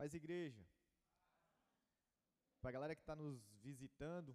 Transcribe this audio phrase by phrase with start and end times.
[0.00, 0.66] Paz Igreja.
[2.58, 4.34] Para a galera que está nos visitando,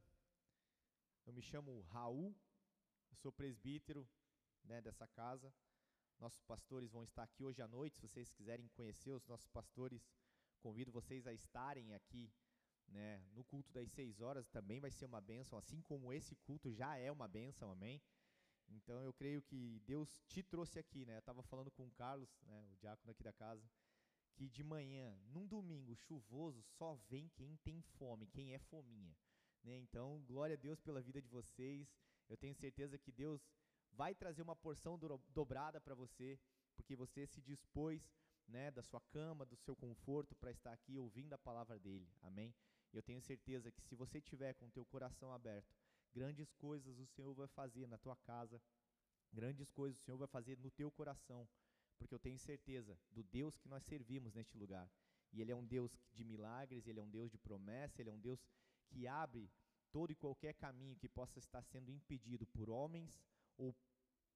[1.25, 2.35] eu me chamo Raul,
[3.15, 4.07] sou presbítero
[4.63, 5.51] né, dessa casa.
[6.19, 7.95] Nossos pastores vão estar aqui hoje à noite.
[7.95, 10.07] Se vocês quiserem conhecer os nossos pastores,
[10.59, 12.31] convido vocês a estarem aqui
[12.87, 14.47] né, no culto das seis horas.
[14.47, 17.99] Também vai ser uma bênção, assim como esse culto já é uma bênção, amém?
[18.67, 21.15] Então eu creio que Deus te trouxe aqui, né?
[21.15, 23.67] Eu estava falando com o Carlos, né, o diácono aqui da casa,
[24.35, 29.15] que de manhã, num domingo chuvoso, só vem quem tem fome, quem é fominha.
[29.63, 29.77] Né?
[29.79, 31.87] Então, glória a Deus pela vida de vocês.
[32.27, 33.41] Eu tenho certeza que Deus
[33.91, 36.39] vai trazer uma porção do, dobrada para você,
[36.75, 38.01] porque você se dispôs
[38.47, 42.07] né, da sua cama, do seu conforto para estar aqui ouvindo a palavra dele.
[42.21, 42.53] Amém?
[42.93, 45.73] Eu tenho certeza que se você tiver com o teu coração aberto,
[46.13, 48.61] grandes coisas o Senhor vai fazer na tua casa,
[49.31, 51.47] grandes coisas o Senhor vai fazer no teu coração
[51.97, 54.89] porque eu tenho certeza do Deus que nós servimos neste lugar.
[55.31, 58.13] E Ele é um Deus de milagres, Ele é um Deus de promessa, Ele é
[58.13, 58.45] um Deus
[58.87, 59.51] que abre
[59.91, 63.23] todo e qualquer caminho que possa estar sendo impedido por homens
[63.57, 63.75] ou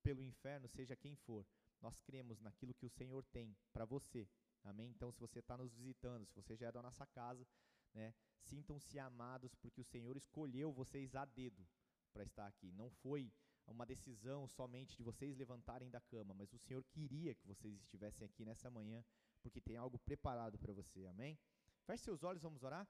[0.02, 1.46] pelo inferno, seja quem for.
[1.82, 4.28] Nós cremos naquilo que o Senhor tem para você.
[4.64, 4.90] Amém?
[4.90, 7.48] Então, se você está nos visitando, se você já é da nossa casa,
[7.94, 11.68] né, sintam-se amados, porque o Senhor escolheu vocês a dedo
[12.12, 12.72] para estar aqui.
[12.72, 13.32] Não foi
[13.72, 18.26] uma decisão somente de vocês levantarem da cama, mas o Senhor queria que vocês estivessem
[18.26, 19.04] aqui nessa manhã,
[19.42, 21.38] porque tem algo preparado para você, amém?
[21.86, 22.88] Feche seus olhos, vamos orar?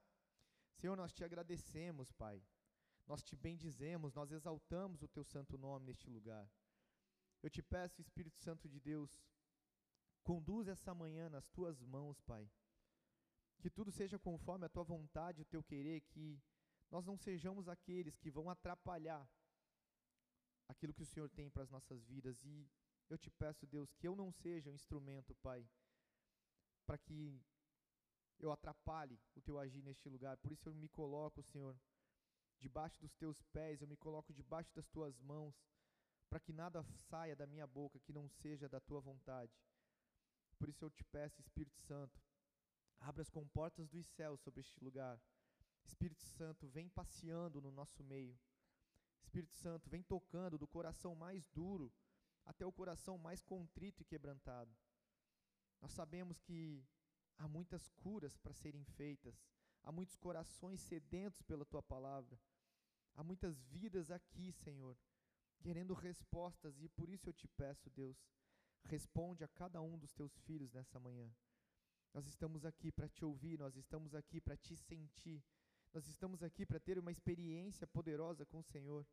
[0.76, 2.42] Senhor, nós te agradecemos, Pai.
[3.06, 6.50] Nós te bendizemos, nós exaltamos o teu santo nome neste lugar.
[7.42, 9.24] Eu te peço, Espírito Santo de Deus,
[10.24, 12.50] conduz essa manhã nas tuas mãos, Pai.
[13.60, 16.42] Que tudo seja conforme a tua vontade, o teu querer, que
[16.90, 19.28] nós não sejamos aqueles que vão atrapalhar
[20.70, 22.42] aquilo que o Senhor tem para as nossas vidas.
[22.46, 22.70] E
[23.10, 25.68] eu te peço, Deus, que eu não seja um instrumento, Pai,
[26.86, 27.42] para que
[28.40, 30.38] eu atrapalhe o teu agir neste lugar.
[30.38, 31.78] Por isso eu me coloco, Senhor,
[32.60, 35.56] debaixo dos teus pés, eu me coloco debaixo das tuas mãos,
[36.30, 39.52] para que nada saia da minha boca que não seja da tua vontade.
[40.58, 42.22] Por isso eu te peço, Espírito Santo,
[43.00, 45.20] abra as comportas dos céus sobre este lugar.
[45.84, 48.38] Espírito Santo, vem passeando no nosso meio.
[49.22, 51.92] Espírito Santo, vem tocando do coração mais duro
[52.46, 54.76] até o coração mais contrito e quebrantado.
[55.82, 56.84] Nós sabemos que
[57.38, 59.36] há muitas curas para serem feitas,
[59.84, 62.40] há muitos corações sedentos pela tua palavra,
[63.14, 64.98] há muitas vidas aqui, Senhor,
[65.60, 68.18] querendo respostas, e por isso eu te peço, Deus,
[68.84, 71.34] responde a cada um dos teus filhos nessa manhã.
[72.14, 75.44] Nós estamos aqui para te ouvir, nós estamos aqui para te sentir.
[75.92, 79.06] Nós estamos aqui para ter uma experiência poderosa com o Senhor.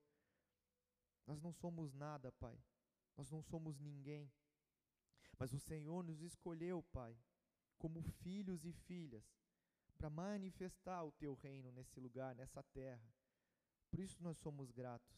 [1.26, 2.59] Nós não somos nada, Pai.
[3.16, 4.31] Nós não somos ninguém.
[5.38, 7.19] Mas o Senhor nos escolheu, Pai,
[7.78, 9.25] como filhos e filhas,
[9.97, 13.10] para manifestar o teu reino nesse lugar, nessa terra.
[13.91, 15.16] Por isso nós somos gratos.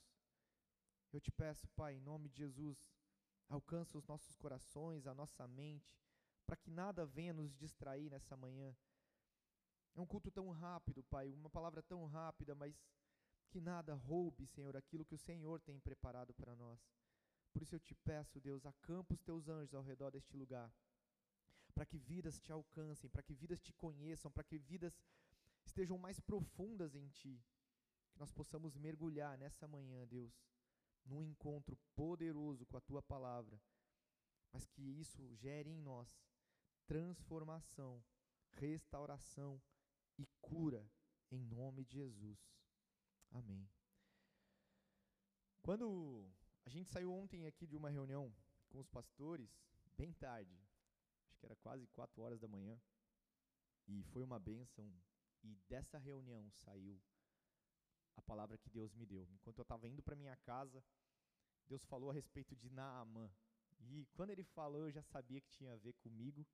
[1.13, 2.93] Eu te peço, Pai, em nome de Jesus,
[3.49, 5.99] alcança os nossos corações, a nossa mente,
[6.47, 8.77] para que nada venha nos distrair nessa manhã
[9.99, 12.81] é um culto tão rápido, Pai, uma palavra tão rápida, mas
[13.51, 16.81] que nada roube, Senhor, aquilo que o Senhor tem preparado para nós.
[17.53, 20.73] Por isso eu te peço, Deus, acampa os teus anjos ao redor deste lugar,
[21.75, 25.03] para que vidas te alcancem, para que vidas te conheçam, para que vidas
[25.65, 27.43] estejam mais profundas em ti.
[28.13, 30.33] Que nós possamos mergulhar nessa manhã, Deus,
[31.05, 33.61] num encontro poderoso com a tua palavra,
[34.53, 36.09] mas que isso gere em nós
[36.87, 38.03] transformação,
[38.53, 39.61] restauração,
[40.19, 40.85] e cura
[41.31, 42.39] em nome de Jesus.
[43.31, 43.69] Amém.
[45.63, 46.31] Quando
[46.65, 48.35] a gente saiu ontem aqui de uma reunião
[48.69, 49.51] com os pastores,
[49.97, 50.59] bem tarde,
[51.29, 52.81] acho que era quase quatro horas da manhã,
[53.87, 54.91] e foi uma bênção,
[55.43, 57.01] e dessa reunião saiu
[58.17, 59.29] a palavra que Deus me deu.
[59.33, 60.85] Enquanto eu estava indo para minha casa,
[61.67, 63.31] Deus falou a respeito de Naamã.
[63.81, 66.47] E quando ele falou, eu já sabia que tinha a ver comigo,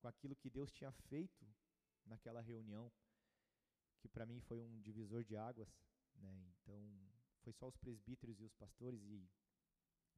[0.00, 1.46] com aquilo que Deus tinha feito
[2.06, 2.90] naquela reunião,
[4.00, 5.68] que para mim foi um divisor de águas,
[6.16, 6.46] né?
[6.50, 6.80] Então,
[7.42, 9.28] foi só os presbíteros e os pastores e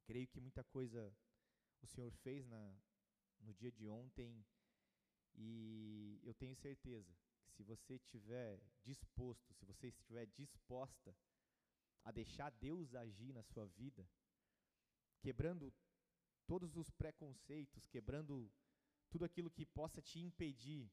[0.05, 1.13] creio que muita coisa
[1.81, 2.75] o Senhor fez na
[3.41, 4.45] no dia de ontem
[5.35, 11.15] e eu tenho certeza que se você estiver disposto, se você estiver disposta
[12.03, 14.09] a deixar Deus agir na sua vida,
[15.21, 15.73] quebrando
[16.45, 18.51] todos os preconceitos, quebrando
[19.09, 20.91] tudo aquilo que possa te impedir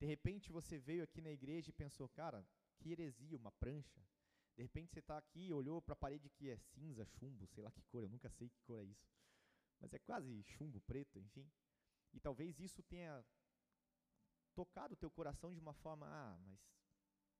[0.00, 2.46] de repente você veio aqui na igreja e pensou, cara,
[2.78, 4.02] que heresia, uma prancha.
[4.56, 7.62] De repente você está aqui e olhou para a parede que é cinza, chumbo, sei
[7.62, 9.06] lá que cor, eu nunca sei que cor é isso.
[9.78, 11.50] Mas é quase chumbo preto, enfim.
[12.14, 13.22] E talvez isso tenha
[14.54, 16.58] tocado o teu coração de uma forma, ah, mas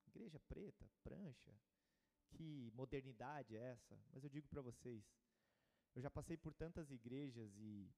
[0.07, 1.51] igreja preta, prancha,
[2.29, 3.99] que modernidade é essa?
[4.13, 5.03] Mas eu digo para vocês,
[5.95, 7.91] eu já passei por tantas igrejas e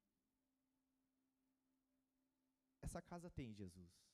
[2.81, 4.12] essa casa tem Jesus.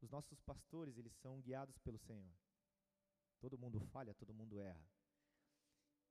[0.00, 2.34] Os nossos pastores, eles são guiados pelo Senhor.
[3.38, 4.86] Todo mundo falha, todo mundo erra.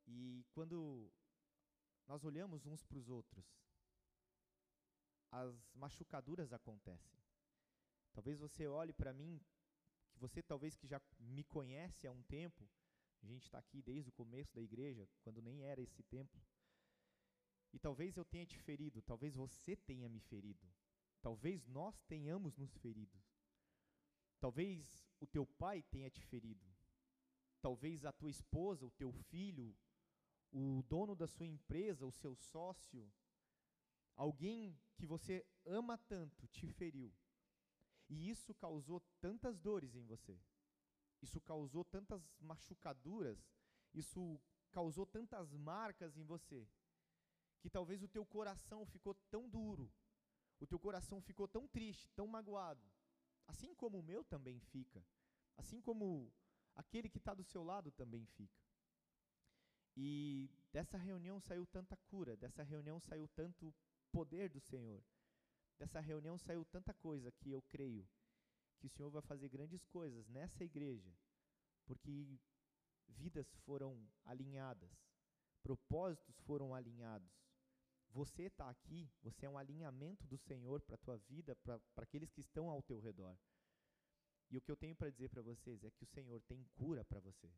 [0.08, 1.12] E quando
[2.08, 3.46] nós olhamos uns para os outros,
[5.32, 7.20] as machucaduras acontecem.
[8.12, 9.40] Talvez você olhe para mim,
[10.12, 12.68] que você talvez que já me conhece há um tempo,
[13.22, 16.42] a gente está aqui desde o começo da igreja, quando nem era esse templo.
[17.72, 20.68] E talvez eu tenha te ferido, talvez você tenha me ferido.
[21.22, 23.22] Talvez nós tenhamos nos ferido.
[24.40, 26.66] Talvez o teu pai tenha te ferido.
[27.62, 29.76] Talvez a tua esposa, o teu filho,
[30.52, 33.12] o dono da sua empresa, o seu sócio,
[34.16, 37.14] alguém que você ama tanto te feriu.
[38.10, 40.40] E isso causou tantas dores em você.
[41.22, 43.38] Isso causou tantas machucaduras,
[43.94, 44.42] isso
[44.72, 46.68] causou tantas marcas em você,
[47.60, 49.92] que talvez o teu coração ficou tão duro,
[50.60, 52.82] o teu coração ficou tão triste, tão magoado,
[53.50, 55.04] assim como o meu também fica,
[55.58, 56.32] assim como
[56.76, 58.62] aquele que está do seu lado também fica.
[59.98, 63.74] E dessa reunião saiu tanta cura, dessa reunião saiu tanto
[64.12, 65.04] poder do Senhor,
[65.78, 68.08] dessa reunião saiu tanta coisa que eu creio
[68.78, 71.14] que o Senhor vai fazer grandes coisas nessa igreja,
[71.86, 72.40] porque
[73.08, 74.92] vidas foram alinhadas,
[75.64, 77.49] propósitos foram alinhados.
[78.12, 82.32] Você está aqui, você é um alinhamento do Senhor para a tua vida, para aqueles
[82.32, 83.38] que estão ao teu redor.
[84.50, 87.06] E o que eu tenho para dizer para vocês é que o Senhor tem cura
[87.06, 87.52] para você.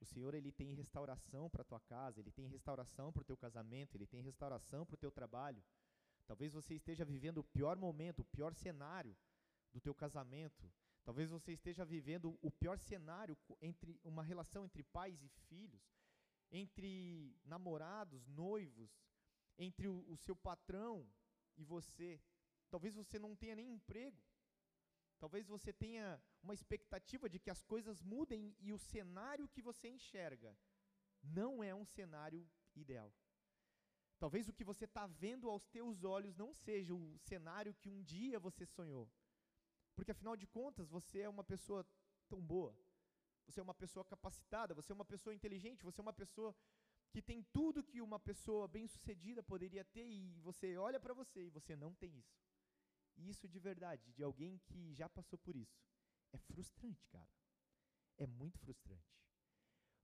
[0.00, 3.36] O Senhor ele tem restauração para a tua casa, ele tem restauração para o teu
[3.36, 5.62] casamento, ele tem restauração para o teu trabalho.
[6.26, 9.16] Talvez você esteja vivendo o pior momento, o pior cenário
[9.72, 10.72] do teu casamento.
[11.04, 15.82] Talvez você esteja vivendo o pior cenário entre uma relação entre pais e filhos,
[16.50, 18.90] entre namorados, noivos,
[19.66, 21.06] entre o, o seu patrão
[21.56, 22.20] e você.
[22.70, 24.20] Talvez você não tenha nem emprego.
[25.18, 29.86] Talvez você tenha uma expectativa de que as coisas mudem e o cenário que você
[29.88, 30.56] enxerga
[31.22, 33.12] não é um cenário ideal.
[34.18, 38.02] Talvez o que você está vendo aos teus olhos não seja o cenário que um
[38.02, 39.10] dia você sonhou.
[39.94, 41.86] Porque afinal de contas, você é uma pessoa
[42.28, 42.74] tão boa.
[43.46, 46.54] Você é uma pessoa capacitada, você é uma pessoa inteligente, você é uma pessoa
[47.10, 51.50] que tem tudo que uma pessoa bem-sucedida poderia ter e você olha para você e
[51.50, 52.40] você não tem isso.
[53.16, 55.82] E isso de verdade, de alguém que já passou por isso,
[56.32, 57.28] é frustrante, cara.
[58.16, 59.18] É muito frustrante.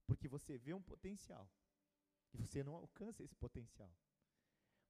[0.07, 1.51] Porque você vê um potencial
[2.33, 3.93] e você não alcança esse potencial.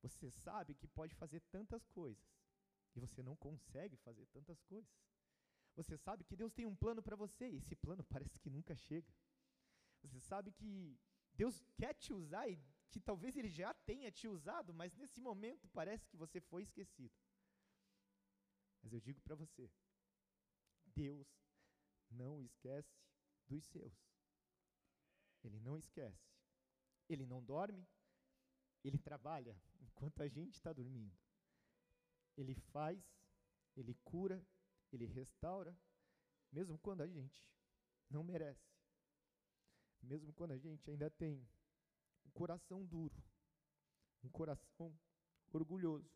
[0.02, 2.24] Você sabe que pode fazer tantas coisas
[2.94, 4.90] e você não consegue fazer tantas coisas.
[5.74, 8.74] Você sabe que Deus tem um plano para você e esse plano parece que nunca
[8.74, 9.12] chega.
[10.02, 10.98] Você sabe que
[11.36, 12.58] Deus quer te usar e
[12.90, 17.14] que talvez Ele já tenha te usado, mas nesse momento parece que você foi esquecido.
[18.82, 19.70] Mas eu digo para você:
[20.94, 21.28] Deus
[22.10, 22.96] não esquece
[23.46, 23.94] dos seus.
[25.42, 26.26] Ele não esquece.
[27.08, 27.86] Ele não dorme,
[28.82, 31.16] ele trabalha enquanto a gente está dormindo.
[32.36, 33.00] Ele faz,
[33.76, 34.44] ele cura,
[34.92, 35.76] ele restaura,
[36.50, 37.46] mesmo quando a gente
[38.10, 38.75] não merece.
[40.06, 41.48] Mesmo quando a gente ainda tem
[42.24, 43.16] um coração duro,
[44.22, 44.96] um coração
[45.52, 46.10] orgulhoso.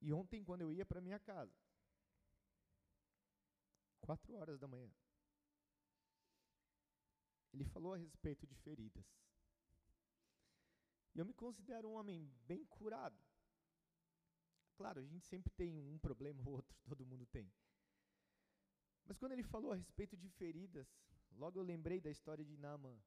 [0.00, 1.56] E ontem, quando eu ia para minha casa,
[4.00, 4.92] quatro horas da manhã,
[7.52, 9.06] ele falou a respeito de feridas.
[11.14, 13.18] E eu me considero um homem bem curado.
[14.74, 17.50] Claro, a gente sempre tem um problema ou outro, todo mundo tem.
[19.06, 20.86] Mas quando ele falou a respeito de feridas,
[21.32, 22.98] logo eu lembrei da história de Naaman.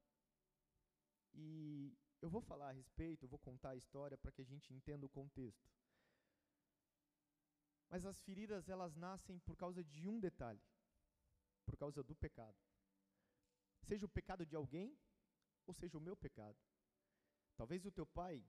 [1.32, 4.72] E eu vou falar a respeito, eu vou contar a história para que a gente
[4.74, 5.70] entenda o contexto.
[7.88, 10.62] Mas as feridas, elas nascem por causa de um detalhe,
[11.64, 12.56] por causa do pecado.
[13.82, 14.96] Seja o pecado de alguém,
[15.66, 16.58] ou seja o meu pecado.
[17.56, 18.44] Talvez o teu pai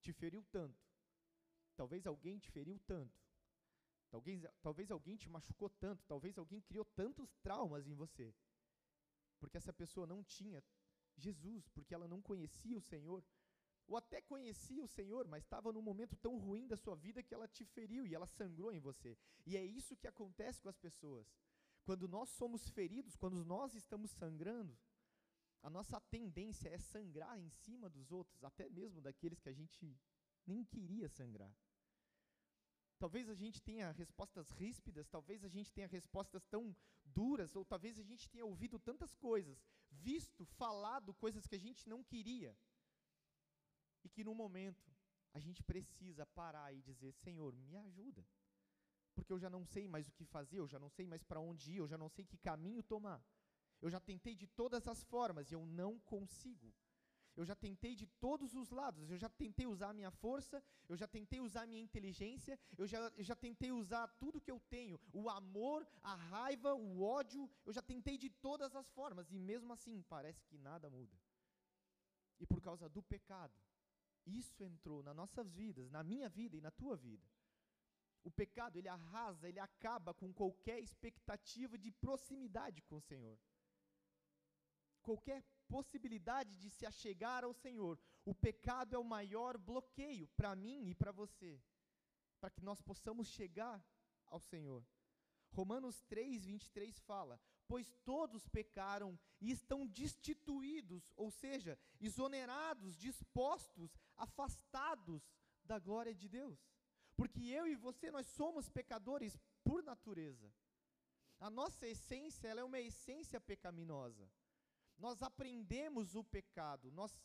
[0.00, 0.84] te feriu tanto,
[1.76, 3.12] Talvez alguém te feriu tanto.
[4.10, 6.04] Talvez, talvez alguém te machucou tanto.
[6.06, 8.34] Talvez alguém criou tantos traumas em você.
[9.44, 10.64] Porque essa pessoa não tinha
[11.18, 13.22] Jesus, porque ela não conhecia o Senhor.
[13.86, 17.34] Ou até conhecia o Senhor, mas estava num momento tão ruim da sua vida que
[17.34, 19.18] ela te feriu e ela sangrou em você.
[19.44, 21.26] E é isso que acontece com as pessoas.
[21.84, 24.74] Quando nós somos feridos, quando nós estamos sangrando,
[25.62, 29.94] a nossa tendência é sangrar em cima dos outros, até mesmo daqueles que a gente
[30.46, 31.54] nem queria sangrar.
[32.98, 36.74] Talvez a gente tenha respostas ríspidas, talvez a gente tenha respostas tão
[37.04, 41.88] duras, ou talvez a gente tenha ouvido tantas coisas, visto, falado coisas que a gente
[41.88, 42.56] não queria,
[44.04, 44.92] e que no momento
[45.32, 48.24] a gente precisa parar e dizer: Senhor, me ajuda,
[49.14, 51.40] porque eu já não sei mais o que fazer, eu já não sei mais para
[51.40, 53.22] onde ir, eu já não sei que caminho tomar.
[53.80, 56.72] Eu já tentei de todas as formas e eu não consigo.
[57.36, 59.10] Eu já tentei de todos os lados.
[59.10, 62.86] Eu já tentei usar a minha força, eu já tentei usar a minha inteligência, eu
[62.86, 67.50] já, eu já tentei usar tudo que eu tenho, o amor, a raiva, o ódio.
[67.64, 71.16] Eu já tentei de todas as formas e mesmo assim parece que nada muda.
[72.38, 73.54] E por causa do pecado,
[74.26, 77.26] isso entrou nas nossas vidas, na minha vida e na tua vida.
[78.22, 83.38] O pecado, ele arrasa, ele acaba com qualquer expectativa de proximidade com o Senhor.
[85.04, 87.98] Qualquer possibilidade de se achegar ao Senhor.
[88.24, 91.60] O pecado é o maior bloqueio para mim e para você,
[92.40, 93.84] para que nós possamos chegar
[94.26, 94.82] ao Senhor.
[95.52, 105.22] Romanos 3, 23 fala: Pois todos pecaram e estão destituídos, ou seja, exonerados, dispostos, afastados
[105.64, 106.58] da glória de Deus.
[107.16, 110.52] Porque eu e você, nós somos pecadores por natureza.
[111.38, 114.28] A nossa essência, ela é uma essência pecaminosa.
[114.98, 117.18] Nós aprendemos o pecado, nós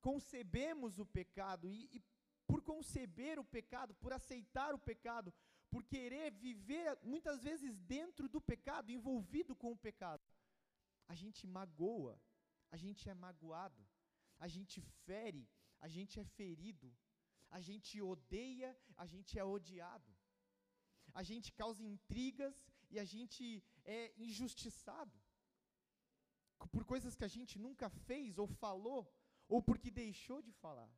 [0.00, 2.02] concebemos o pecado e, e
[2.46, 5.32] por conceber o pecado, por aceitar o pecado,
[5.70, 10.24] por querer viver muitas vezes dentro do pecado, envolvido com o pecado,
[11.06, 12.20] a gente magoa,
[12.70, 13.86] a gente é magoado,
[14.38, 15.48] a gente fere,
[15.80, 16.92] a gente é ferido,
[17.50, 20.12] a gente odeia, a gente é odiado,
[21.12, 22.56] a gente causa intrigas
[22.90, 25.20] e a gente é injustiçado
[26.68, 29.12] por coisas que a gente nunca fez ou falou,
[29.48, 30.92] ou porque deixou de falar.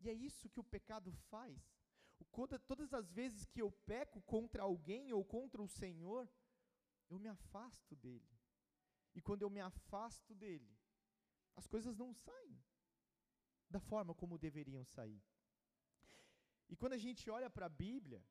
[0.00, 1.60] E é isso que o pecado faz.
[2.66, 6.28] todas as vezes que eu peco contra alguém ou contra o Senhor,
[7.08, 8.34] eu me afasto dele.
[9.14, 10.76] E quando eu me afasto dele,
[11.54, 12.58] as coisas não saem
[13.70, 15.22] da forma como deveriam sair.
[16.68, 18.24] E quando a gente olha para a Bíblia,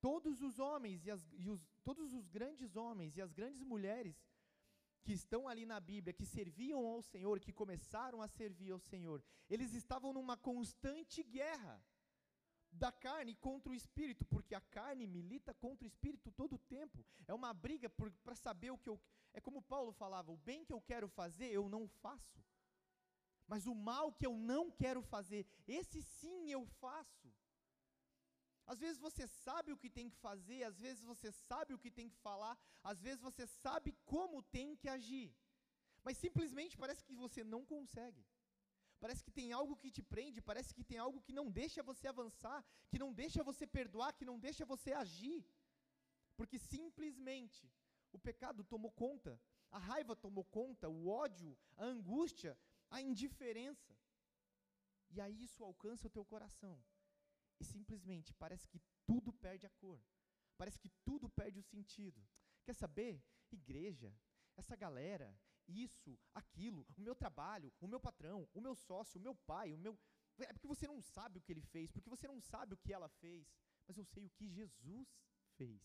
[0.00, 4.22] todos os homens e, as, e os, todos os grandes homens e as grandes mulheres
[5.06, 9.22] que estão ali na Bíblia, que serviam ao Senhor, que começaram a servir ao Senhor,
[9.48, 11.80] eles estavam numa constante guerra
[12.72, 17.06] da carne contra o espírito, porque a carne milita contra o espírito todo o tempo.
[17.28, 17.88] É uma briga
[18.24, 19.00] para saber o que eu.
[19.32, 22.44] É como Paulo falava: o bem que eu quero fazer, eu não faço.
[23.46, 27.32] Mas o mal que eu não quero fazer, esse sim eu faço.
[28.72, 31.90] Às vezes você sabe o que tem que fazer, às vezes você sabe o que
[31.98, 35.28] tem que falar, às vezes você sabe como tem que agir,
[36.06, 38.24] mas simplesmente parece que você não consegue.
[38.98, 42.08] Parece que tem algo que te prende, parece que tem algo que não deixa você
[42.08, 45.44] avançar, que não deixa você perdoar, que não deixa você agir.
[46.36, 47.70] Porque simplesmente
[48.10, 49.38] o pecado tomou conta,
[49.70, 52.58] a raiva tomou conta, o ódio, a angústia,
[52.90, 53.94] a indiferença.
[55.10, 56.74] E aí isso alcança o teu coração
[57.60, 60.00] e simplesmente parece que tudo perde a cor,
[60.56, 62.26] parece que tudo perde o sentido.
[62.64, 63.22] Quer saber?
[63.50, 64.12] Igreja,
[64.56, 69.34] essa galera, isso, aquilo, o meu trabalho, o meu patrão, o meu sócio, o meu
[69.34, 69.98] pai, o meu.
[70.38, 72.92] É porque você não sabe o que ele fez, porque você não sabe o que
[72.92, 73.54] ela fez,
[73.86, 75.08] mas eu sei o que Jesus
[75.56, 75.82] fez.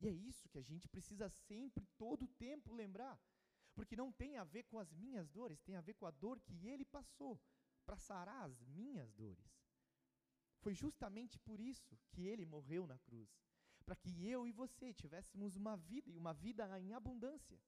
[0.00, 3.20] E é isso que a gente precisa sempre, todo o tempo, lembrar.
[3.74, 6.40] Porque não tem a ver com as minhas dores, tem a ver com a dor
[6.40, 7.40] que ele passou
[7.84, 9.60] para sarar as minhas dores.
[10.60, 13.30] Foi justamente por isso que ele morreu na cruz
[13.90, 17.60] para que eu e você tivéssemos uma vida e uma vida em abundância.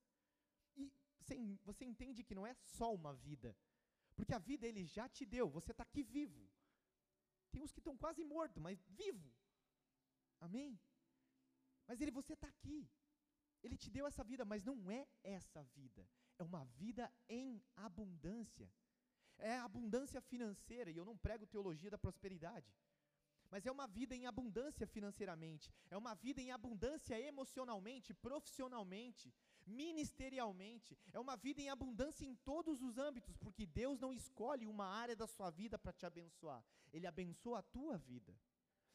[0.76, 0.92] E
[1.64, 3.56] você entende que não é só uma vida,
[4.14, 6.48] porque a vida ele já te deu, você está aqui vivo.
[7.50, 9.34] Tem uns que estão quase mortos, mas vivo.
[10.38, 10.80] Amém?
[11.88, 12.88] Mas ele, você está aqui.
[13.62, 16.08] Ele te deu essa vida, mas não é essa vida.
[16.38, 18.72] É uma vida em abundância
[19.38, 22.72] é abundância financeira, e eu não prego teologia da prosperidade.
[23.50, 29.32] Mas é uma vida em abundância financeiramente, é uma vida em abundância emocionalmente, profissionalmente,
[29.66, 34.86] ministerialmente, é uma vida em abundância em todos os âmbitos, porque Deus não escolhe uma
[34.86, 38.34] área da sua vida para te abençoar, Ele abençoa a tua vida,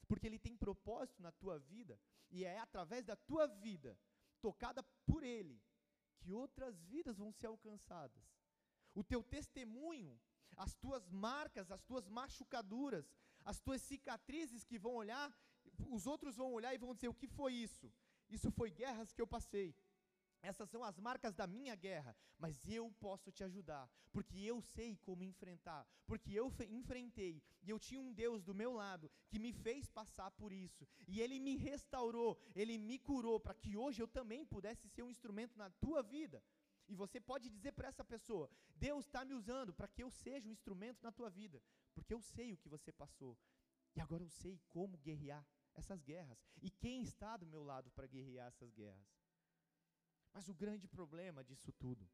[0.08, 3.98] porque Ele tem propósito na tua vida, e é através da tua vida,
[4.41, 5.62] tocada por Ele,
[6.20, 8.24] que outras vidas vão ser alcançadas.
[8.94, 10.20] O teu testemunho
[10.57, 13.05] as tuas marcas, as tuas machucaduras,
[13.45, 15.31] as tuas cicatrizes que vão olhar,
[15.89, 17.93] os outros vão olhar e vão dizer: o que foi isso?
[18.29, 19.75] Isso foi guerras que eu passei.
[20.41, 24.95] Essas são as marcas da minha guerra, mas eu posso te ajudar, porque eu sei
[24.97, 29.51] como enfrentar, porque eu enfrentei e eu tinha um Deus do meu lado que me
[29.51, 34.07] fez passar por isso, e ele me restaurou, ele me curou para que hoje eu
[34.07, 36.43] também pudesse ser um instrumento na tua vida.
[36.88, 40.48] E você pode dizer para essa pessoa: Deus está me usando para que eu seja
[40.48, 41.62] um instrumento na tua vida,
[41.94, 43.38] porque eu sei o que você passou,
[43.96, 48.08] e agora eu sei como guerrear essas guerras, e quem está do meu lado para
[48.08, 49.08] guerrear essas guerras.
[50.34, 52.10] Mas o grande problema disso tudo,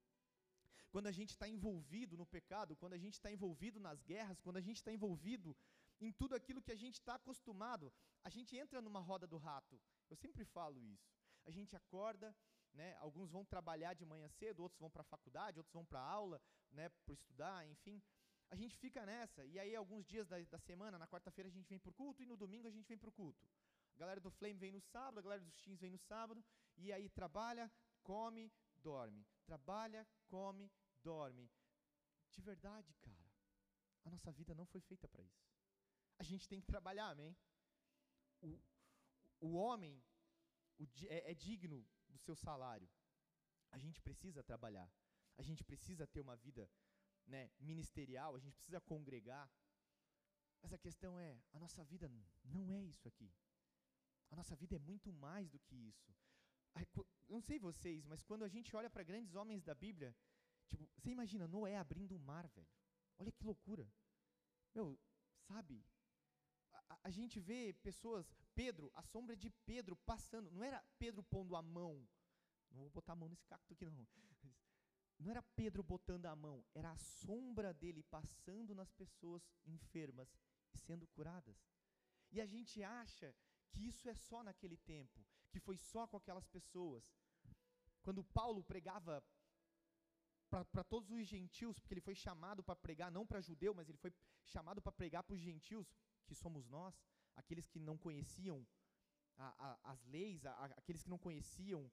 [0.91, 4.57] quando a gente está envolvido no pecado, quando a gente está envolvido nas guerras, quando
[4.57, 5.55] a gente está envolvido
[5.99, 7.91] em tudo aquilo que a gente está acostumado,
[8.23, 9.79] a gente entra numa roda do rato.
[10.09, 11.11] Eu sempre falo isso.
[11.45, 12.35] A gente acorda,
[12.73, 15.99] né, alguns vão trabalhar de manhã cedo, outros vão para a faculdade, outros vão para
[15.99, 18.01] aula, né, para estudar, enfim.
[18.49, 21.69] A gente fica nessa, e aí alguns dias da, da semana, na quarta-feira a gente
[21.69, 23.47] vem para o culto, e no domingo a gente vem para o culto.
[23.95, 26.43] A galera do Flame vem no sábado, a galera dos Teams vem no sábado,
[26.77, 29.25] e aí trabalha, come, dorme.
[29.45, 31.49] Trabalha, come, dorme.
[32.31, 33.31] De verdade, cara,
[34.05, 35.47] a nossa vida não foi feita para isso.
[36.17, 37.35] A gente tem que trabalhar, amém?
[38.41, 38.59] O,
[39.39, 40.03] o homem
[40.79, 42.89] o, é, é digno do seu salário.
[43.71, 44.89] A gente precisa trabalhar.
[45.37, 46.69] A gente precisa ter uma vida
[47.25, 49.45] né, ministerial, a gente precisa congregar.
[50.61, 52.09] Mas a questão é, a nossa vida
[52.43, 53.29] não é isso aqui.
[54.31, 56.13] A nossa vida é muito mais do que isso
[57.29, 60.15] não sei vocês, mas quando a gente olha para grandes homens da Bíblia,
[60.67, 62.67] tipo, você imagina Noé abrindo o mar, velho.
[63.17, 63.87] Olha que loucura.
[64.73, 64.99] Meu,
[65.47, 65.85] sabe?
[66.89, 68.25] A, a, gente vê pessoas,
[68.55, 72.07] Pedro, a sombra de Pedro passando, não era Pedro pondo a mão.
[72.71, 74.07] Não vou botar a mão nesse cacto aqui não.
[75.19, 80.29] Não era Pedro botando a mão, era a sombra dele passando nas pessoas enfermas
[80.73, 81.55] e sendo curadas.
[82.31, 83.33] E a gente acha
[83.69, 87.03] que isso é só naquele tempo, que foi só com aquelas pessoas.
[88.01, 89.23] Quando Paulo pregava
[90.49, 93.97] para todos os gentios, porque ele foi chamado para pregar não para judeu, mas ele
[93.97, 94.13] foi
[94.45, 95.87] chamado para pregar para os gentios,
[96.23, 96.93] que somos nós,
[97.35, 98.65] aqueles que não conheciam
[99.37, 101.91] a, a, as leis, a, aqueles que não conheciam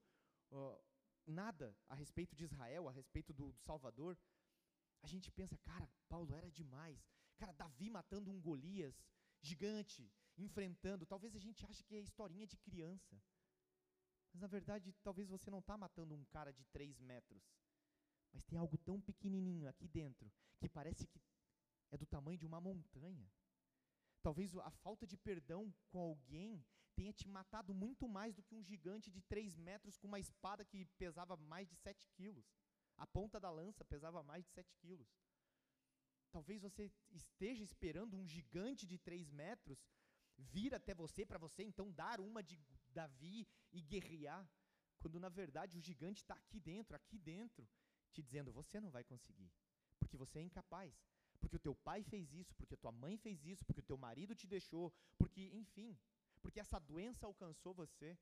[0.51, 0.81] uh,
[1.27, 4.19] nada a respeito de Israel, a respeito do, do Salvador.
[5.03, 7.01] A gente pensa, cara, Paulo era demais.
[7.39, 8.95] Cara, Davi matando um Golias
[9.41, 11.07] gigante, enfrentando.
[11.07, 13.21] Talvez a gente ache que é historinha de criança.
[14.33, 17.43] Mas na verdade, talvez você não está matando um cara de 3 metros.
[18.33, 21.21] Mas tem algo tão pequenininho aqui dentro que parece que
[21.91, 23.29] é do tamanho de uma montanha.
[24.23, 28.63] Talvez a falta de perdão com alguém tenha te matado muito mais do que um
[28.63, 32.47] gigante de 3 metros com uma espada que pesava mais de 7 quilos.
[32.97, 35.09] A ponta da lança pesava mais de 7 quilos.
[36.31, 39.83] Talvez você esteja esperando um gigante de 3 metros
[40.37, 44.49] vir até você para você então dar uma de Davi e guerrear,
[44.99, 47.69] quando na verdade o gigante está aqui dentro, aqui dentro,
[48.13, 49.53] te dizendo: você não vai conseguir,
[49.99, 50.95] porque você é incapaz,
[51.41, 54.35] porque o teu pai fez isso, porque tua mãe fez isso, porque o teu marido
[54.35, 55.99] te deixou, porque, enfim,
[56.43, 58.19] porque essa doença alcançou você.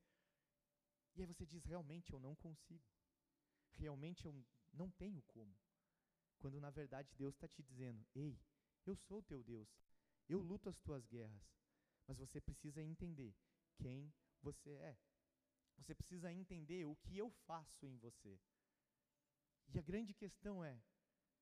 [1.14, 2.84] E aí você diz: realmente eu não consigo,
[3.74, 4.34] realmente eu
[4.72, 5.54] não tenho como.
[6.38, 8.40] Quando na verdade Deus está te dizendo: ei,
[8.86, 9.68] eu sou o teu Deus,
[10.28, 11.42] eu luto as tuas guerras,
[12.06, 13.34] mas você precisa entender
[13.76, 14.96] quem você é.
[15.76, 18.38] Você precisa entender o que eu faço em você.
[19.72, 20.80] E a grande questão é: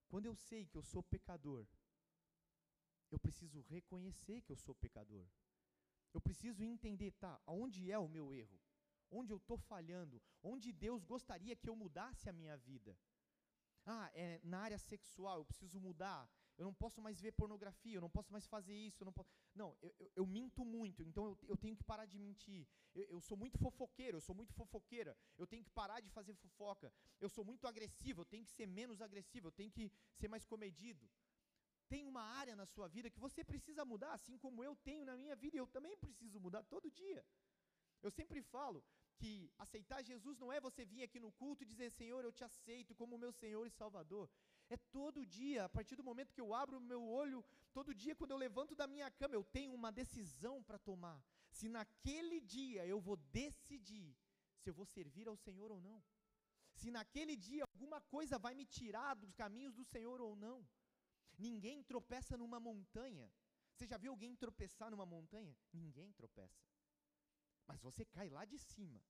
[0.08, 1.66] quando eu sei que eu sou pecador,
[3.10, 5.26] eu preciso reconhecer que eu sou pecador.
[6.12, 8.60] Eu preciso entender, tá, aonde é o meu erro?
[9.10, 10.22] Onde eu estou falhando?
[10.42, 12.98] Onde Deus gostaria que eu mudasse a minha vida?
[13.84, 18.00] Ah, é na área sexual, eu preciso mudar eu não posso mais ver pornografia, eu
[18.00, 19.30] não posso mais fazer isso, eu não posso.
[19.54, 22.66] Não, eu, eu, eu minto muito, então eu, eu, tenho que parar de mentir.
[22.94, 26.90] Eu, sou muito fofoqueiro, eu sou muito fofoqueira, eu tenho que parar de fazer fofoca.
[27.20, 30.46] Eu sou muito agressivo, eu tenho que ser menos agressivo, eu tenho que ser mais
[30.46, 31.06] comedido.
[31.88, 35.16] Tem uma área na sua vida que você precisa mudar, assim como eu tenho na
[35.16, 37.24] minha vida, e eu também preciso mudar todo dia.
[38.02, 38.82] Eu sempre falo
[39.20, 42.44] que aceitar Jesus não é você vir aqui no culto e dizer, Senhor, eu te
[42.44, 44.29] aceito como meu Senhor e Salvador.
[44.68, 48.16] É todo dia, a partir do momento que eu abro o meu olho, todo dia
[48.16, 51.18] quando eu levanto da minha cama, eu tenho uma decisão para tomar.
[51.50, 54.16] Se naquele dia eu vou decidir
[54.66, 56.02] se eu vou servir ao Senhor ou não.
[56.74, 60.66] Se naquele dia alguma coisa vai me tirar dos caminhos do Senhor ou não.
[61.38, 63.31] Ninguém tropeça numa montanha.
[63.72, 65.57] Você já viu alguém tropeçar numa montanha?
[65.72, 66.65] Ninguém tropeça.
[67.66, 69.02] Mas você cai lá de cima.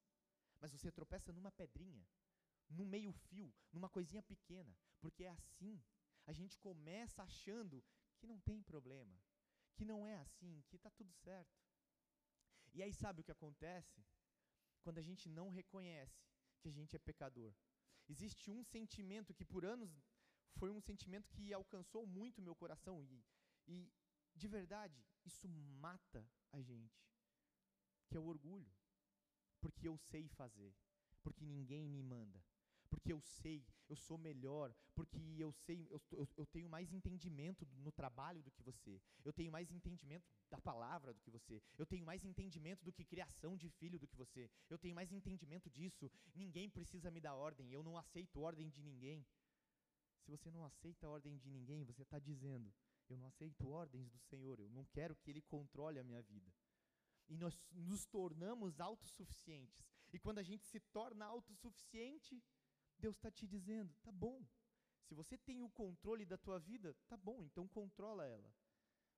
[0.61, 2.07] Mas você tropeça numa pedrinha
[2.69, 5.83] num meio-fio, numa coisinha pequena, porque é assim.
[6.27, 7.85] A gente começa achando
[8.19, 9.17] que não tem problema,
[9.75, 11.57] que não é assim, que está tudo certo.
[12.73, 14.05] E aí sabe o que acontece?
[14.83, 16.27] Quando a gente não reconhece
[16.61, 17.55] que a gente é pecador.
[18.09, 19.91] Existe um sentimento que por anos
[20.59, 23.25] foi um sentimento que alcançou muito meu coração e,
[23.67, 23.93] e
[24.35, 27.09] de verdade, isso mata a gente,
[28.07, 28.71] que é o orgulho.
[29.61, 30.75] Porque eu sei fazer,
[31.23, 32.43] porque ninguém me manda,
[32.89, 37.67] porque eu sei, eu sou melhor, porque eu sei, eu, eu, eu, tenho mais entendimento
[37.79, 41.87] no trabalho do que você, eu tenho mais entendimento da palavra do que você, eu
[41.87, 45.69] tenho mais entendimento do que criação de filho do que você, eu tenho mais entendimento
[45.71, 49.27] disso, ninguém precisa me dar ordem, eu não aceito ordem de ninguém.
[50.21, 52.73] Se você não aceita a ordem de ninguém, você está dizendo,
[53.09, 56.53] eu não aceito ordens do Senhor, eu não quero que Ele controle a minha vida.
[57.29, 59.85] E nós nos tornamos autossuficientes.
[60.13, 62.43] E quando a gente se torna autossuficiente,
[62.99, 64.45] Deus está te dizendo, tá bom.
[65.05, 68.53] Se você tem o controle da tua vida, tá bom, então controla ela.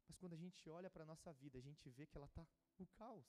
[0.06, 2.46] Mas quando a gente olha para a nossa vida, a gente vê que ela está
[2.78, 3.26] o caos.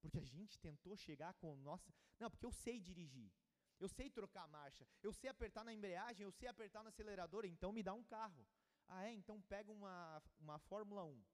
[0.00, 1.94] Porque a gente tentou chegar com nossa.
[2.18, 3.32] Não, porque eu sei dirigir.
[3.78, 4.86] Eu sei trocar a marcha.
[5.00, 6.24] Eu sei apertar na embreagem.
[6.24, 7.44] Eu sei apertar no acelerador.
[7.44, 8.44] Então me dá um carro.
[8.88, 9.12] Ah, é?
[9.12, 11.24] Então pega uma, uma Fórmula 1.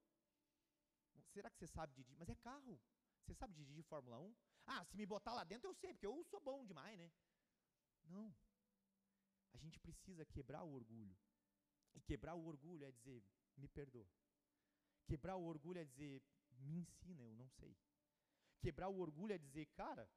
[1.33, 2.17] Será que você sabe dirigir?
[2.19, 2.81] Mas é carro.
[3.23, 4.35] Você sabe dirigir Fórmula 1?
[4.67, 7.11] Ah, se me botar lá dentro eu sei, porque eu sou bom demais, né?
[8.05, 8.35] Não.
[9.53, 11.17] A gente precisa quebrar o orgulho.
[11.95, 13.25] E quebrar o orgulho é dizer,
[13.57, 14.09] me perdoa.
[15.07, 17.77] Quebrar o orgulho é dizer, me ensina, eu não sei.
[18.61, 20.09] Quebrar o orgulho é dizer, cara,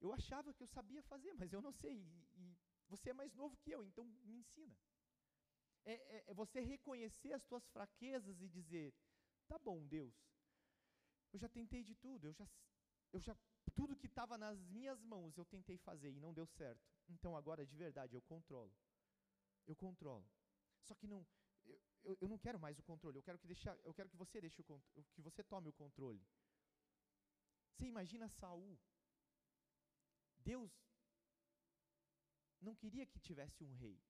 [0.00, 1.96] eu achava que eu sabia fazer, mas eu não sei.
[1.96, 2.56] E, e
[2.88, 4.76] você é mais novo que eu, então me ensina.
[5.84, 8.94] É, é, é você reconhecer as tuas fraquezas e dizer,
[9.46, 10.14] tá bom, Deus,
[11.32, 12.48] eu já tentei de tudo, eu já,
[13.12, 13.36] eu já
[13.74, 16.82] tudo que estava nas minhas mãos eu tentei fazer e não deu certo.
[17.08, 18.74] Então agora de verdade eu controlo.
[19.66, 20.26] Eu controlo.
[20.82, 21.26] Só que não,
[21.64, 23.18] eu, eu, eu não quero mais o controle.
[23.18, 26.26] Eu quero que deixar, eu quero que você deixe o que você tome o controle.
[27.72, 28.78] Você imagina Saul?
[30.38, 30.72] Deus
[32.60, 34.00] não queria que tivesse um rei.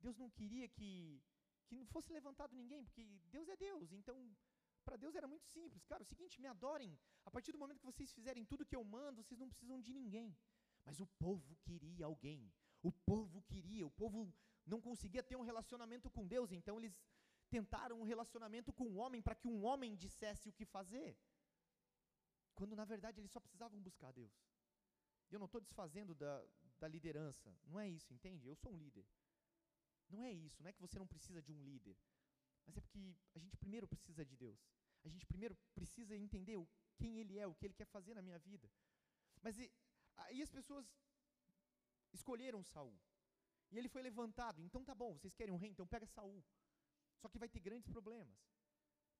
[0.00, 1.22] Deus não queria que
[1.68, 3.04] que não fosse levantado ninguém, porque
[3.36, 3.92] Deus é Deus.
[3.92, 4.16] Então
[4.88, 5.84] para Deus era muito simples.
[5.84, 6.98] Cara, é o seguinte, me adorem.
[7.28, 9.92] A partir do momento que vocês fizerem tudo que eu mando, vocês não precisam de
[9.92, 10.28] ninguém.
[10.86, 12.40] Mas o povo queria alguém.
[12.82, 14.32] O povo queria, o povo
[14.64, 16.94] não conseguia ter um relacionamento com Deus, então eles
[17.50, 21.18] tentaram um relacionamento com um homem para que um homem dissesse o que fazer.
[22.54, 24.32] Quando na verdade eles só precisavam buscar Deus.
[25.30, 26.42] Eu não estou desfazendo da,
[26.78, 28.46] da liderança, não é isso, entende?
[28.46, 29.06] Eu sou um líder.
[30.08, 31.96] Não é isso, não é que você não precisa de um líder,
[32.66, 34.58] mas é porque a gente primeiro precisa de Deus.
[35.04, 38.22] A gente primeiro precisa entender o, quem Ele é, o que Ele quer fazer na
[38.22, 38.70] minha vida.
[39.42, 39.70] Mas e,
[40.16, 40.86] aí as pessoas
[42.12, 42.98] escolheram Saul.
[43.70, 44.62] E ele foi levantado.
[44.62, 46.42] Então tá bom, vocês querem um rei, então pega Saul.
[47.20, 48.38] Só que vai ter grandes problemas.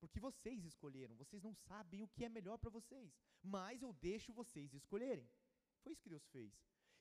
[0.01, 3.13] Porque vocês escolheram, vocês não sabem o que é melhor para vocês.
[3.43, 5.29] Mas eu deixo vocês escolherem.
[5.83, 6.53] Foi isso que Deus fez.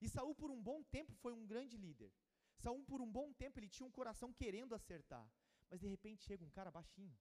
[0.02, 2.12] E Saul por um bom tempo foi um grande líder.
[2.58, 5.30] Saul por um bom tempo ele tinha um coração querendo acertar.
[5.70, 7.18] Mas de repente chega um cara baixinho,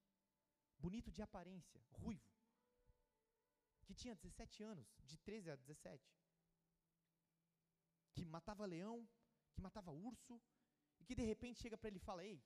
[0.79, 2.31] bonito de aparência, ruivo,
[3.85, 6.17] que tinha 17 anos, de 13 a 17,
[8.15, 9.09] que matava leão,
[9.53, 10.41] que matava urso,
[11.01, 12.43] e que de repente chega para ele e fala: Ei,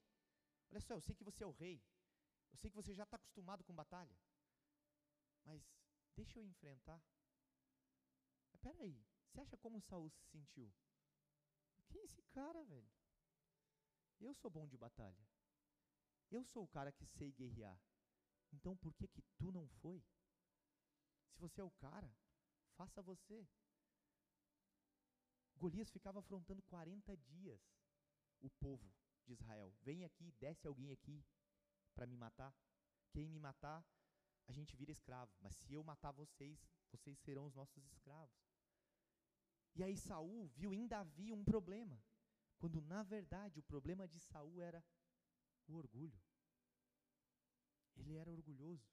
[0.70, 1.82] olha só, eu sei que você é o rei,
[2.50, 4.18] eu sei que você já está acostumado com batalha,
[5.44, 5.62] mas
[6.16, 7.02] deixa eu enfrentar.
[8.54, 10.72] Espera aí, você acha como Saul se sentiu?
[11.90, 12.90] Quem é esse cara, velho?
[14.18, 15.26] Eu sou bom de batalha.
[16.30, 17.78] Eu sou o cara que sei guerrear.
[18.52, 20.02] Então por que que tu não foi?
[21.28, 22.12] Se você é o cara,
[22.76, 23.46] faça você.
[25.56, 27.60] Golias ficava afrontando 40 dias
[28.40, 28.90] o povo
[29.26, 29.74] de Israel.
[29.82, 31.24] Vem aqui, desce alguém aqui
[31.94, 32.54] para me matar.
[33.10, 33.84] Quem me matar,
[34.46, 35.32] a gente vira escravo.
[35.40, 38.49] Mas se eu matar vocês, vocês serão os nossos escravos.
[39.74, 42.02] E aí Saul viu em Davi um problema,
[42.58, 44.84] quando na verdade o problema de Saul era
[45.66, 46.20] o orgulho.
[47.96, 48.88] Ele era orgulhoso.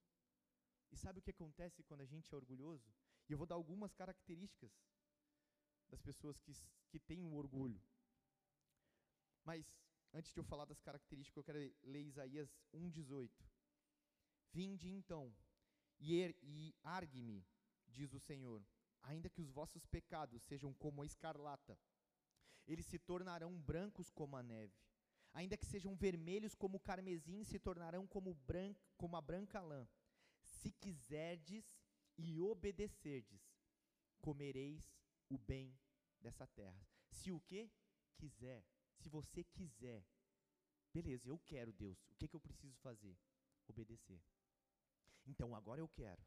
[0.90, 2.90] E sabe o que acontece quando a gente é orgulhoso?
[3.28, 4.72] E eu vou dar algumas características
[5.88, 6.52] das pessoas que,
[6.88, 7.82] que têm o orgulho.
[9.44, 9.74] Mas,
[10.12, 13.30] antes de eu falar das características, eu quero ler Isaías 1,18.
[14.50, 15.34] Vinde então,
[15.98, 17.46] e, er, e argue-me,
[17.86, 18.64] diz o Senhor,
[19.08, 21.78] ainda que os vossos pecados sejam como a escarlata,
[22.66, 24.78] eles se tornarão brancos como a neve
[25.32, 29.86] ainda que sejam vermelhos como o carmesim, se tornarão como, branco, como a branca lã.
[30.42, 31.64] Se quiserdes
[32.16, 33.42] e obedecerdes,
[34.20, 34.92] comereis
[35.28, 35.78] o bem
[36.20, 36.86] dessa terra.
[37.10, 37.70] Se o que?
[38.16, 38.64] Quiser.
[38.96, 40.04] Se você quiser.
[40.92, 41.98] Beleza, eu quero, Deus.
[42.10, 43.16] O que, que eu preciso fazer?
[43.68, 44.20] Obedecer.
[45.26, 46.20] Então agora eu quero.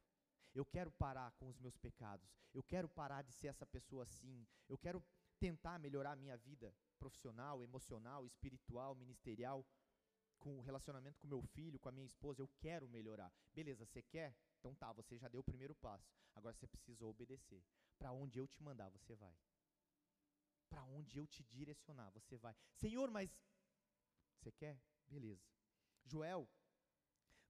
[0.53, 2.29] Eu quero parar com os meus pecados.
[2.53, 4.45] Eu quero parar de ser essa pessoa assim.
[4.67, 5.03] Eu quero
[5.39, 9.65] tentar melhorar a minha vida profissional, emocional, espiritual, ministerial,
[10.37, 12.41] com o relacionamento com meu filho, com a minha esposa.
[12.41, 13.31] Eu quero melhorar.
[13.53, 14.35] Beleza, você quer?
[14.59, 16.11] Então tá, você já deu o primeiro passo.
[16.35, 17.63] Agora você precisa obedecer.
[17.97, 19.35] Para onde eu te mandar, você vai.
[20.69, 22.55] Para onde eu te direcionar, você vai.
[22.75, 23.35] Senhor, mas
[24.37, 24.79] você quer?
[25.07, 25.43] Beleza.
[26.05, 26.47] Joel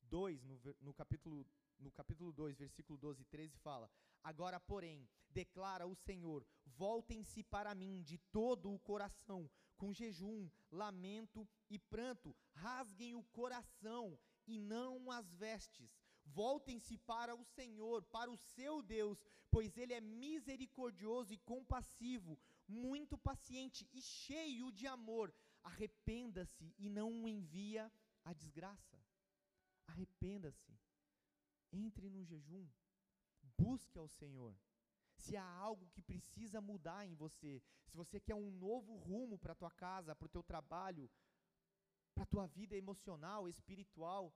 [0.03, 1.45] 2, no, no capítulo
[1.81, 3.89] no capítulo 2, versículo 12 e 13 fala:
[4.23, 11.47] Agora, porém, declara o Senhor: voltem-se para mim de todo o coração, com jejum, lamento
[11.69, 14.17] e pranto, rasguem o coração
[14.47, 15.99] e não as vestes.
[16.23, 23.17] Voltem-se para o Senhor, para o seu Deus, pois ele é misericordioso e compassivo, muito
[23.17, 25.33] paciente e cheio de amor.
[25.63, 27.91] Arrependa-se e não envia
[28.23, 28.97] a desgraça.
[29.87, 30.80] Arrependa-se.
[31.71, 32.67] Entre no jejum.
[33.57, 34.55] Busque ao Senhor.
[35.15, 39.53] Se há algo que precisa mudar em você, se você quer um novo rumo para
[39.53, 41.09] a tua casa, para o teu trabalho,
[42.13, 44.33] para a tua vida emocional, espiritual,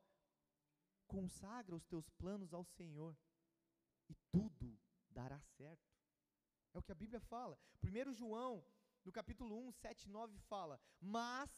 [1.08, 3.17] consagra os teus planos ao Senhor
[4.10, 4.78] e tudo
[5.10, 5.95] dará certo.
[6.74, 7.58] É o que a Bíblia fala.
[7.82, 8.65] 1 João,
[9.04, 11.50] no capítulo 1, 7 9 fala: "Mas,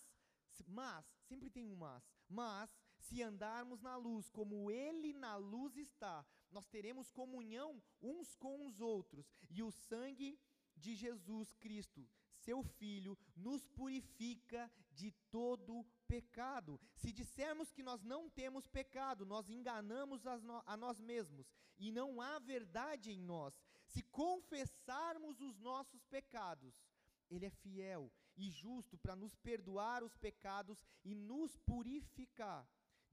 [0.65, 6.25] mas, sempre tem um mas, mas se andarmos na luz, como Ele na luz está,
[6.51, 10.39] nós teremos comunhão uns com os outros, e o sangue
[10.75, 16.79] de Jesus Cristo, seu Filho, nos purifica de todo pecado.
[16.95, 22.21] Se dissermos que nós não temos pecado, nós enganamos no, a nós mesmos, e não
[22.21, 23.53] há verdade em nós.
[23.85, 26.83] Se confessarmos os nossos pecados,
[27.29, 32.67] Ele é fiel e justo para nos perdoar os pecados e nos purificar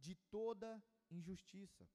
[0.04, 0.70] de toda
[1.10, 1.88] injustiça.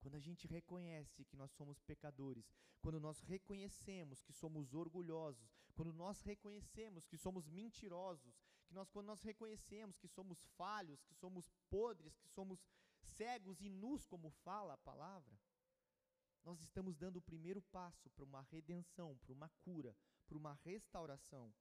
[0.00, 2.46] Quando a gente reconhece que nós somos pecadores,
[2.82, 8.34] quando nós reconhecemos que somos orgulhosos, quando nós reconhecemos que somos mentirosos,
[8.66, 12.58] que nós quando nós reconhecemos que somos falhos, que somos podres, que somos
[13.00, 15.38] cegos e nus, como fala a palavra,
[16.44, 21.54] nós estamos dando o primeiro passo para uma redenção, para uma cura, para uma restauração.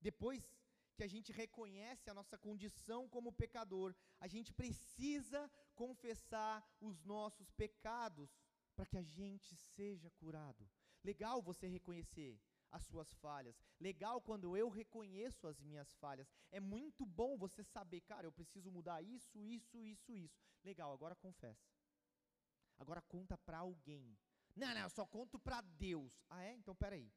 [0.00, 0.48] Depois
[0.96, 7.50] que a gente reconhece a nossa condição como pecador, a gente precisa confessar os nossos
[7.52, 8.30] pecados
[8.74, 10.68] para que a gente seja curado.
[11.02, 13.56] Legal você reconhecer as suas falhas.
[13.78, 16.30] Legal quando eu reconheço as minhas falhas.
[16.50, 20.40] É muito bom você saber, cara, eu preciso mudar isso, isso, isso, isso.
[20.62, 21.68] Legal, agora confessa.
[22.78, 24.16] Agora conta para alguém.
[24.56, 26.24] Não, não, eu só conto para Deus.
[26.28, 26.54] Ah, é?
[26.54, 27.12] Então peraí.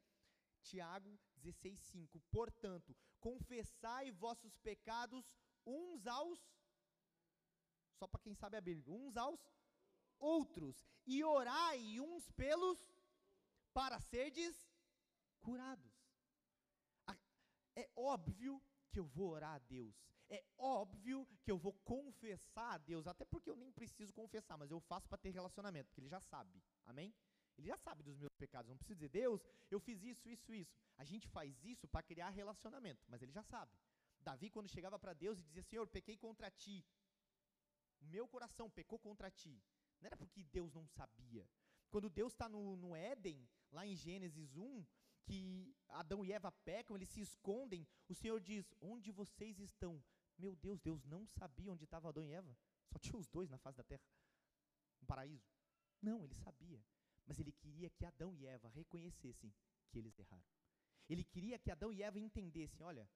[0.64, 2.22] Tiago 16,5.
[2.32, 5.26] Portanto, confessai vossos pecados
[5.66, 6.40] uns aos.
[8.00, 8.90] Só para quem sabe a Bíblia.
[8.90, 9.40] Uns aos
[10.18, 10.84] outros.
[11.06, 12.80] E orai uns pelos.
[13.74, 14.56] Para serdes
[15.42, 15.94] curados.
[17.76, 19.96] É óbvio que eu vou orar a Deus.
[20.30, 23.08] É óbvio que eu vou confessar a Deus.
[23.08, 26.22] Até porque eu nem preciso confessar, mas eu faço para ter relacionamento, porque Ele já
[26.22, 26.64] sabe.
[26.86, 27.14] Amém?
[27.58, 28.70] Ele já sabe dos meus pecados.
[28.70, 30.76] Não preciso dizer, Deus, eu fiz isso, isso, isso.
[30.98, 33.72] A gente faz isso para criar relacionamento, mas ele já sabe.
[34.20, 36.86] Davi, quando chegava para Deus e dizia, Senhor, pequei contra ti.
[38.02, 39.62] O meu coração pecou contra ti.
[40.00, 41.48] Não era porque Deus não sabia.
[41.90, 44.86] Quando Deus está no, no Éden, lá em Gênesis 1,
[45.26, 50.04] que Adão e Eva pecam, eles se escondem, o Senhor diz: Onde vocês estão?
[50.38, 52.58] Meu Deus, Deus não sabia onde estava Adão e Eva.
[52.92, 54.04] Só tinha os dois na face da terra.
[55.00, 55.48] No paraíso.
[56.02, 56.84] Não, ele sabia.
[57.26, 59.54] Mas ele queria que Adão e Eva reconhecessem
[59.90, 60.46] que eles erraram.
[61.10, 63.10] Ele queria que Adão e Eva entendessem: olha,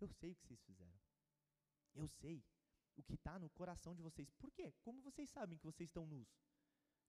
[0.00, 1.00] eu sei o que vocês fizeram.
[1.94, 2.44] Eu sei
[2.96, 4.30] o que está no coração de vocês.
[4.32, 4.72] Por quê?
[4.82, 6.28] Como vocês sabem que vocês estão nus?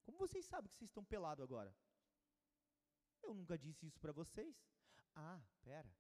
[0.04, 1.76] Como vocês sabem que vocês estão pelados agora?
[3.22, 4.56] Eu nunca disse isso para vocês.
[5.16, 5.94] Ah, pera.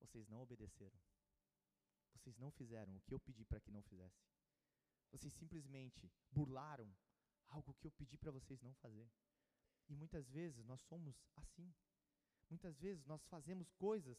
[0.00, 0.98] Vocês não obedeceram.
[2.14, 4.26] Vocês não fizeram o que eu pedi para que não fizessem.
[5.10, 6.94] Vocês simplesmente burlaram
[7.46, 9.10] algo que eu pedi para vocês não fazer.
[9.88, 11.72] E muitas vezes nós somos assim.
[12.48, 14.18] Muitas vezes nós fazemos coisas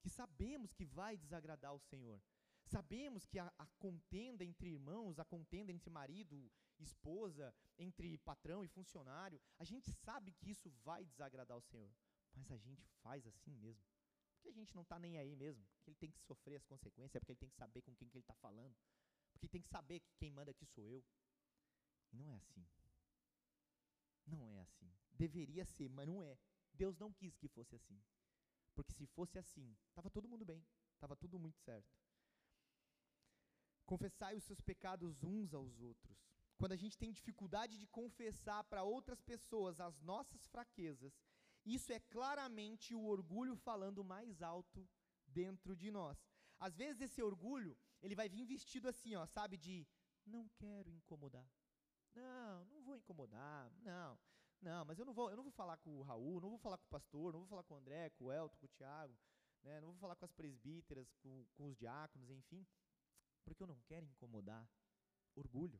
[0.00, 2.20] que sabemos que vai desagradar o Senhor.
[2.66, 8.68] Sabemos que a, a, contenda entre irmãos, a contenda entre marido, esposa, entre patrão e
[8.68, 11.90] funcionário, a gente sabe que isso vai desagradar o Senhor.
[12.34, 13.84] Mas a gente faz assim mesmo.
[14.34, 15.64] Porque a gente não está nem aí mesmo.
[15.76, 18.08] Porque ele tem que sofrer as consequências, é porque ele tem que saber com quem
[18.08, 18.76] que ele está falando.
[19.32, 21.04] Porque ele tem que saber que quem manda aqui sou eu.
[22.12, 22.66] E não é assim.
[24.26, 24.90] Não é assim.
[25.12, 26.38] Deveria ser, mas não é.
[26.72, 28.02] Deus não quis que fosse assim.
[28.74, 31.96] Porque se fosse assim, estava todo mundo bem, estava tudo muito certo.
[33.86, 36.18] Confessai os seus pecados uns aos outros.
[36.58, 41.12] quando a gente tem dificuldade de confessar para outras pessoas as nossas fraquezas,
[41.64, 44.88] isso é claramente o orgulho falando mais alto
[45.26, 46.18] dentro de nós.
[46.58, 49.86] Às vezes esse orgulho, ele vai vir vestido assim, ó, sabe, de
[50.24, 51.46] não quero incomodar.
[52.14, 53.70] Não, não vou incomodar.
[53.82, 54.18] Não.
[54.60, 56.78] Não, mas eu não vou, eu não vou falar com o Raul, não vou falar
[56.78, 59.14] com o pastor, não vou falar com o André, com o Elton, com o Tiago,
[59.62, 59.80] né?
[59.80, 62.66] Não vou falar com as presbíteras, com, com os diáconos, enfim,
[63.44, 64.66] porque eu não quero incomodar.
[65.34, 65.78] Orgulho.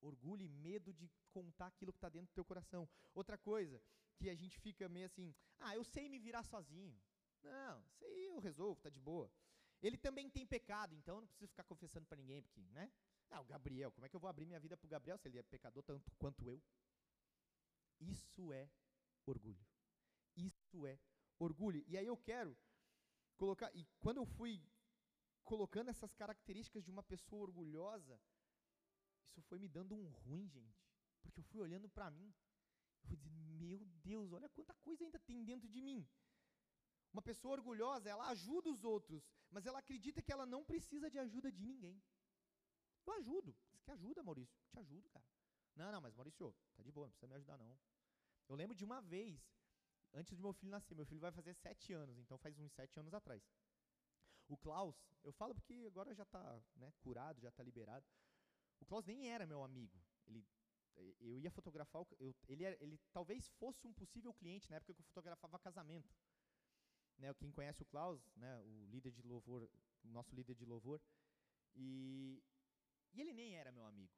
[0.00, 2.88] Orgulho e medo de contar aquilo que está dentro do teu coração.
[3.14, 3.80] Outra coisa,
[4.16, 7.00] que a gente fica meio assim, ah, eu sei me virar sozinho.
[7.42, 9.32] Não, isso aí eu resolvo, tá de boa.
[9.80, 12.92] Ele também tem pecado, então eu não preciso ficar confessando para ninguém, porque, né?
[13.32, 15.26] Ah, o Gabriel, como é que eu vou abrir minha vida para o Gabriel se
[15.26, 16.62] ele é pecador tanto quanto eu?
[17.98, 18.70] Isso é
[19.24, 19.66] orgulho.
[20.36, 20.98] Isso é
[21.38, 21.82] orgulho.
[21.86, 22.56] E aí eu quero
[23.36, 24.62] colocar, e quando eu fui
[25.44, 28.20] colocando essas características de uma pessoa orgulhosa,
[29.36, 30.84] isso foi me dando um ruim, gente.
[31.22, 32.34] Porque eu fui olhando para mim,
[33.02, 36.06] eu fui dizendo, meu Deus, olha quanta coisa ainda tem dentro de mim.
[37.12, 41.18] Uma pessoa orgulhosa, ela ajuda os outros, mas ela acredita que ela não precisa de
[41.18, 42.02] ajuda de ninguém.
[43.06, 43.56] Eu ajudo.
[43.70, 44.56] Você quer ajuda, Maurício?
[44.70, 45.24] Te ajudo, cara.
[45.74, 47.78] Não, não, mas Maurício, tá de boa, não precisa me ajudar, não.
[48.48, 49.40] Eu lembro de uma vez,
[50.12, 52.98] antes do meu filho nascer, meu filho vai fazer sete anos, então faz uns sete
[53.00, 53.42] anos atrás.
[54.48, 58.06] O Klaus, eu falo porque agora já está né, curado, já está liberado.
[58.80, 59.98] O Klaus nem era meu amigo.
[60.26, 60.46] Ele,
[61.20, 65.00] eu ia fotografar, eu, ele, era, ele talvez fosse um possível cliente na época que
[65.00, 66.14] eu fotografava casamento.
[67.16, 69.68] Né, quem conhece o Klaus, né, o líder de louvor,
[70.02, 71.00] nosso líder de louvor,
[71.74, 72.42] e,
[73.12, 74.12] e ele nem era meu amigo.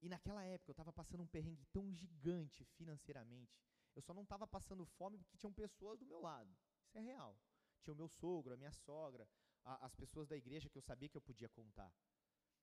[0.00, 3.60] E naquela época eu estava passando um perrengue tão gigante financeiramente.
[3.94, 6.56] Eu só não estava passando fome porque tinham pessoas do meu lado.
[6.86, 7.36] Isso é real.
[7.80, 9.28] Tinha o meu sogro, a minha sogra,
[9.64, 11.92] a, as pessoas da igreja que eu sabia que eu podia contar,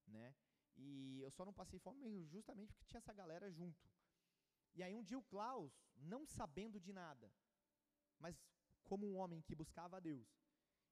[0.08, 0.36] né?
[0.78, 3.90] E eu só não passei fome justamente porque tinha essa galera junto.
[4.74, 7.32] E aí um dia o Klaus, não sabendo de nada,
[8.20, 8.38] mas
[8.84, 10.28] como um homem que buscava a Deus,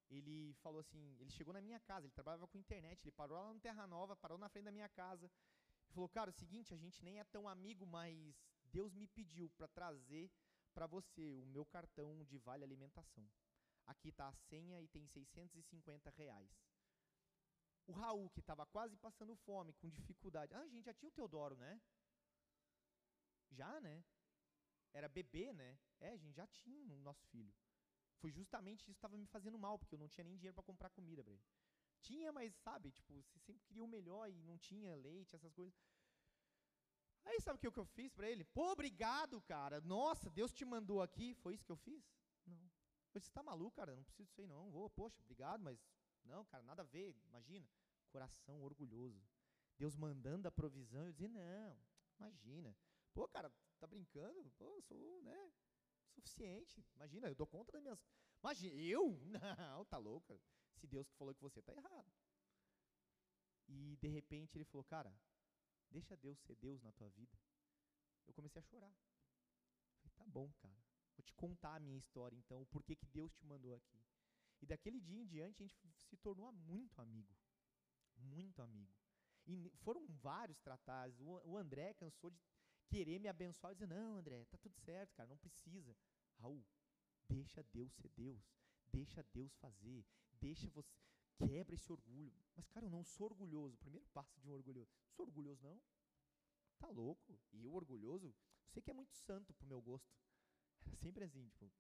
[0.10, 3.54] ele falou assim, ele chegou na minha casa, ele trabalhava com internet, ele parou lá
[3.54, 5.32] no Terra Nova, parou na frente da minha casa,
[5.89, 8.36] e falou, cara, é o seguinte, a gente nem é tão amigo, mas
[8.66, 10.32] Deus me pediu para trazer
[10.74, 13.30] para você o meu cartão de vale alimentação.
[13.86, 16.50] Aqui está a senha e tem 650 reais.
[17.86, 20.54] O Raul, que estava quase passando fome, com dificuldade.
[20.54, 21.82] Ah, gente já tinha o Teodoro, né?
[23.52, 24.04] Já, né?
[24.94, 25.78] Era bebê, né?
[26.00, 27.54] É, a gente já tinha o nosso filho.
[28.24, 30.64] Foi justamente isso que estava me fazendo mal, porque eu não tinha nem dinheiro para
[30.64, 31.44] comprar comida para ele.
[32.00, 35.78] Tinha, mas sabe, tipo, você sempre queria o melhor e não tinha leite, essas coisas.
[37.26, 38.46] Aí sabe o que eu fiz para ele?
[38.46, 39.82] Pô, obrigado, cara.
[39.82, 41.34] Nossa, Deus te mandou aqui.
[41.36, 42.02] Foi isso que eu fiz?
[42.48, 42.72] Não.
[43.14, 43.94] Eu disse, tá maluco, cara?
[43.94, 44.72] Não preciso disso aí, não.
[44.72, 45.78] Vou, poxa, obrigado, mas
[46.24, 47.14] não, cara, nada a ver.
[47.26, 47.70] Imagina.
[48.10, 49.22] Coração orgulhoso.
[49.78, 51.08] Deus mandando a provisão.
[51.08, 51.78] Eu dizia, não,
[52.18, 52.74] imagina.
[53.14, 54.50] Pô, cara, tá brincando?
[54.52, 55.52] Pô, sou, né?
[56.13, 56.84] Suficiente.
[56.95, 57.99] Imagina, eu dou conta das minhas.
[58.41, 59.19] Imagina, eu?
[59.78, 60.39] Não, tá louco.
[60.76, 62.12] Se Deus que falou que você tá errado.
[63.67, 65.15] E de repente ele falou, cara,
[65.89, 67.38] deixa Deus ser Deus na tua vida.
[68.28, 68.93] Eu comecei a chorar.
[70.02, 70.84] Falei, tá bom, cara.
[71.15, 74.04] Vou te contar a minha história, então, o porquê que Deus te mandou aqui.
[74.62, 77.36] E daquele dia em diante a gente se tornou muito amigo.
[78.15, 78.93] Muito amigo.
[79.45, 81.19] E foram vários tratados.
[81.19, 82.39] O André cansou de
[82.88, 85.96] querer me abençoar e dizer: Não, André, tá tudo certo, cara, não precisa.
[86.39, 86.65] Raul,
[87.28, 88.43] deixa Deus ser Deus.
[88.88, 90.06] Deixa Deus fazer.
[90.34, 90.93] Deixa você.
[91.38, 92.34] Quebra esse orgulho.
[92.56, 93.76] Mas, cara, eu não sou orgulhoso.
[93.76, 94.91] O primeiro passo de um orgulhoso.
[95.02, 95.82] Não sou orgulhoso, não.
[96.78, 97.39] Tá louco?
[97.52, 98.36] E eu, orgulhoso,
[98.67, 100.13] sei que é muito santo pro meu gosto.
[100.86, 101.72] Era sempre assim, tipo,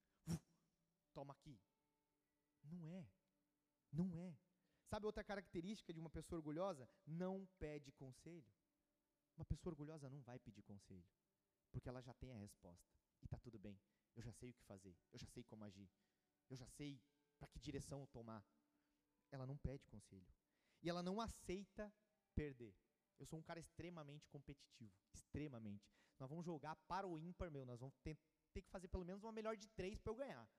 [1.13, 1.59] toma aqui.
[2.63, 3.05] Não é.
[3.91, 4.35] Não é.
[4.85, 6.89] Sabe outra característica de uma pessoa orgulhosa?
[7.05, 8.51] Não pede conselho.
[9.35, 11.05] Uma pessoa orgulhosa não vai pedir conselho,
[11.71, 12.91] porque ela já tem a resposta.
[13.21, 13.79] E está tudo bem.
[14.15, 14.95] Eu já sei o que fazer.
[15.11, 15.89] Eu já sei como agir.
[16.49, 17.01] Eu já sei
[17.39, 18.45] para que direção tomar.
[19.31, 20.27] Ela não pede conselho.
[20.81, 21.91] E ela não aceita
[22.35, 22.75] perder.
[23.17, 24.93] Eu sou um cara extremamente competitivo.
[25.13, 25.83] Extremamente.
[26.19, 27.65] Nós vamos jogar para o ímpar, meu.
[27.65, 28.17] Nós vamos ter,
[28.53, 30.49] ter que fazer pelo menos uma melhor de três para eu ganhar.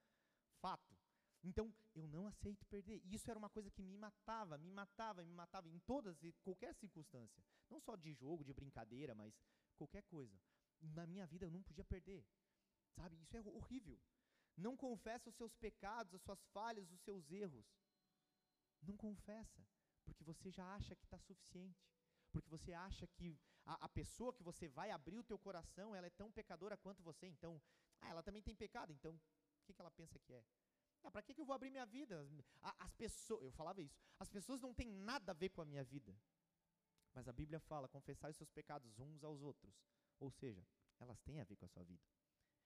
[1.45, 3.03] Então, eu não aceito perder.
[3.05, 6.75] Isso era uma coisa que me matava, me matava, me matava em todas e qualquer
[6.75, 7.45] circunstância.
[7.71, 9.39] Não só de jogo, de brincadeira, mas
[9.77, 10.41] qualquer coisa.
[10.81, 12.25] Na minha vida eu não podia perder.
[12.97, 13.21] Sabe?
[13.21, 14.01] Isso é horrível.
[14.57, 17.67] Não confessa os seus pecados, as suas falhas, os seus erros.
[18.81, 19.67] Não confessa,
[20.05, 21.87] porque você já acha que está suficiente.
[22.33, 26.07] Porque você acha que a, a, pessoa que você vai abrir o teu coração, ela
[26.07, 27.27] é tão pecadora quanto você.
[27.27, 27.61] Então,
[28.01, 28.93] ah, ela também tem pecado.
[28.93, 30.45] Então, o que, que ela pensa que é?
[31.05, 32.27] Ah, para que, que eu vou abrir minha vida?
[32.79, 33.95] As pessoas, eu falava isso.
[34.19, 36.17] As pessoas não têm nada a ver com a minha vida.
[37.13, 39.75] Mas a Bíblia fala: confessar os seus pecados uns aos outros.
[40.19, 40.67] Ou seja,
[40.99, 42.03] elas têm a ver com a sua vida.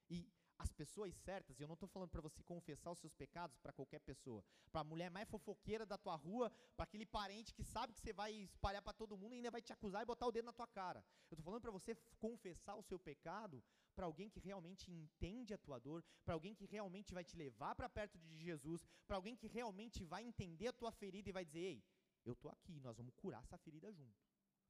[0.09, 3.57] E as pessoas certas, e eu não estou falando para você confessar os seus pecados
[3.59, 7.63] para qualquer pessoa, para a mulher mais fofoqueira da tua rua, para aquele parente que
[7.63, 10.27] sabe que você vai espalhar para todo mundo e ainda vai te acusar e botar
[10.27, 11.05] o dedo na tua cara.
[11.31, 13.63] Eu estou falando para você confessar o seu pecado
[13.99, 17.75] para alguém que realmente entende a tua dor, para alguém que realmente vai te levar
[17.75, 21.45] para perto de Jesus, para alguém que realmente vai entender a tua ferida e vai
[21.45, 21.85] dizer: ei,
[22.25, 24.17] eu estou aqui, nós vamos curar essa ferida junto,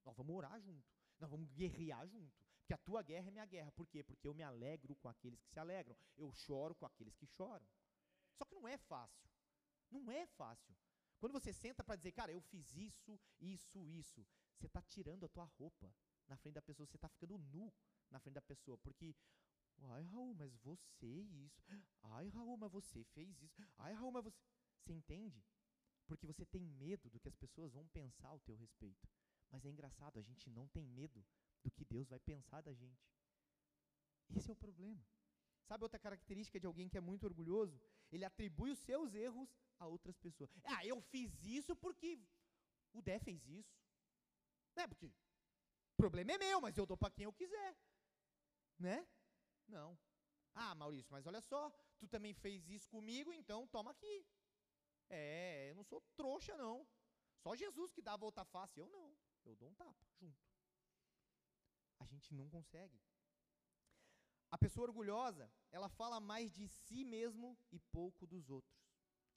[0.02, 0.88] nós vamos orar junto,
[1.20, 2.34] nós vamos guerrear junto.
[2.60, 3.70] Porque a tua guerra é minha guerra.
[3.72, 4.02] Por quê?
[4.02, 5.96] Porque eu me alegro com aqueles que se alegram.
[6.16, 7.66] Eu choro com aqueles que choram.
[8.34, 9.30] Só que não é fácil.
[9.90, 10.74] Não é fácil.
[11.18, 15.28] Quando você senta para dizer, cara, eu fiz isso, isso, isso, você está tirando a
[15.28, 15.94] tua roupa
[16.26, 17.72] na frente da pessoa, você está ficando nu
[18.10, 19.14] na frente da pessoa, porque,
[19.78, 21.62] ai Raul, mas você isso,
[22.02, 24.40] ai Raul, mas você fez isso, ai Raul, mas você.
[24.80, 25.44] Você entende?
[26.06, 29.06] Porque você tem medo do que as pessoas vão pensar ao teu respeito.
[29.50, 31.24] Mas é engraçado, a gente não tem medo
[31.62, 33.06] do que Deus vai pensar da gente.
[34.34, 35.04] Esse é o problema.
[35.66, 37.78] Sabe outra característica de alguém que é muito orgulhoso?
[38.10, 40.50] Ele atribui os seus erros a outras pessoas.
[40.64, 42.18] Ah, eu fiz isso porque
[42.92, 43.76] o Dé fez isso.
[44.74, 45.12] Não é porque o
[45.96, 47.76] problema é meu, mas eu dou para quem eu quiser.
[48.78, 49.06] Né?
[49.66, 49.98] Não.
[50.54, 54.26] Ah, Maurício, mas olha só, tu também fez isso comigo, então toma aqui.
[55.08, 56.86] É, eu não sou trouxa, não.
[57.42, 59.16] Só Jesus que dá a volta face, eu não.
[59.44, 60.48] Eu dou um tapa junto
[61.98, 63.00] a gente não consegue.
[64.50, 68.78] A pessoa orgulhosa, ela fala mais de si mesmo e pouco dos outros.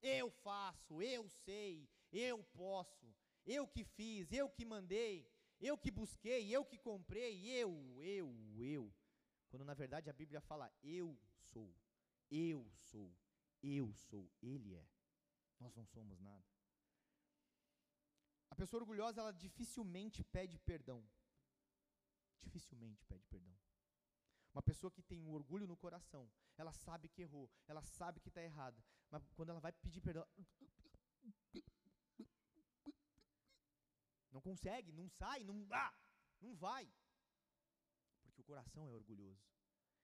[0.01, 3.13] Eu faço, eu sei, eu posso,
[3.45, 5.29] eu que fiz, eu que mandei,
[5.59, 8.93] eu que busquei, eu que comprei, eu, eu, eu.
[9.52, 11.08] Quando na verdade a Bíblia fala eu
[11.52, 11.72] sou,
[12.32, 13.16] eu sou,
[13.62, 14.88] eu sou, ele é.
[15.60, 16.43] Nós não somos nada.
[18.49, 21.08] A pessoa orgulhosa, ela dificilmente pede perdão
[22.41, 23.58] dificilmente pede perdão.
[24.54, 28.28] Uma pessoa que tem um orgulho no coração, ela sabe que errou, ela sabe que
[28.28, 30.28] está errada, mas quando ela vai pedir perdão,
[34.32, 35.93] não consegue, não sai, não, ah,
[36.41, 36.91] não vai,
[38.41, 39.43] o coração é orgulhoso.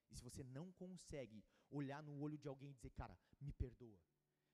[0.10, 4.00] E se você não consegue olhar no olho de alguém e dizer, cara, me perdoa,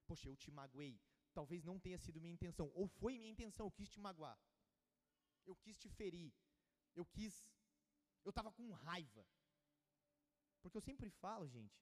[0.07, 0.99] poxa, eu te magoei,
[1.33, 4.39] talvez não tenha sido minha intenção, ou foi minha intenção, eu quis te magoar,
[5.45, 6.33] eu quis te ferir,
[6.95, 7.53] eu quis
[8.23, 9.25] eu estava com raiva.
[10.61, 11.77] Porque eu sempre falo, gente,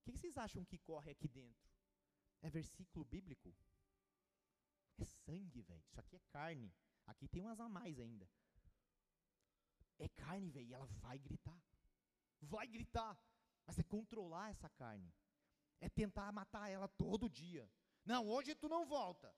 [0.00, 1.70] o que, que vocês acham que corre aqui dentro?
[2.40, 3.54] É versículo bíblico?
[4.98, 5.84] É sangue, velho.
[5.88, 6.72] Isso aqui é carne.
[7.06, 8.28] Aqui tem umas a mais ainda.
[10.06, 10.68] É carne, velho.
[10.68, 11.60] E ela vai gritar.
[12.40, 13.16] Vai gritar.
[13.66, 15.14] Mas é controlar essa carne.
[15.80, 17.70] É tentar matar ela todo dia.
[18.04, 19.32] Não, hoje tu não volta.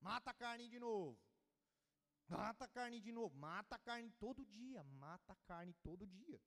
[0.00, 1.16] Mata a carne de novo.
[2.28, 6.40] Mata a carne de novo, mata a carne todo dia, mata a carne todo dia.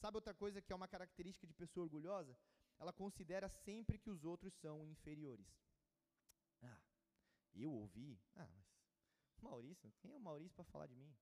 [0.00, 2.36] Sabe outra coisa que é uma característica de pessoa orgulhosa?
[2.78, 5.46] Ela considera sempre que os outros são inferiores.
[6.62, 6.80] Ah,
[7.54, 8.20] eu ouvi.
[8.36, 8.64] Ah, mas
[9.40, 11.12] Maurício, quem é o Maurício para falar de mim?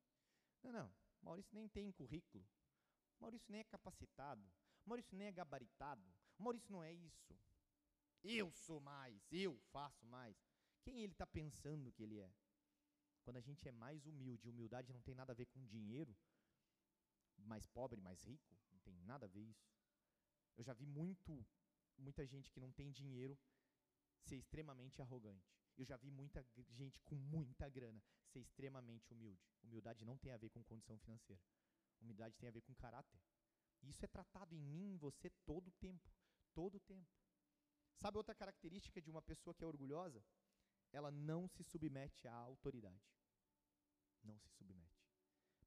[0.63, 0.93] Não, não.
[1.23, 2.47] Maurício nem tem currículo.
[3.19, 4.51] Maurício nem é capacitado.
[4.85, 6.03] Maurício nem é gabaritado.
[6.39, 7.39] Maurício não é isso.
[8.23, 10.37] Eu sou mais, eu faço mais.
[10.83, 12.33] Quem ele está pensando que ele é?
[13.23, 16.17] Quando a gente é mais humilde, humildade não tem nada a ver com dinheiro,
[17.39, 19.71] mais pobre, mais rico, não tem nada a ver isso.
[20.57, 21.47] Eu já vi muito,
[21.97, 23.39] muita gente que não tem dinheiro
[24.23, 25.60] ser extremamente arrogante.
[25.81, 26.45] Eu já vi muita
[26.79, 28.01] gente com muita grana
[28.31, 29.43] ser extremamente humilde.
[29.63, 31.43] Humildade não tem a ver com condição financeira.
[32.01, 33.21] Humildade tem a ver com caráter.
[33.83, 36.09] Isso é tratado em mim, em você, todo o tempo.
[36.53, 37.11] Todo o tempo.
[37.95, 40.23] Sabe outra característica de uma pessoa que é orgulhosa?
[40.93, 43.01] ela não se submete à autoridade.
[44.23, 45.09] Não se submete.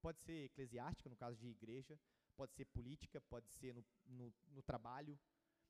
[0.01, 1.99] Pode ser eclesiástica, no caso de igreja,
[2.35, 5.19] pode ser política, pode ser no, no, no trabalho.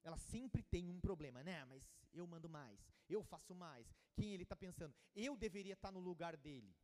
[0.03, 1.63] Ela sempre tem um problema, né?
[1.65, 2.79] Mas eu mando mais,
[3.09, 3.87] eu faço mais.
[4.15, 4.93] Quem ele está pensando?
[5.15, 6.75] Eu deveria estar tá no lugar dele.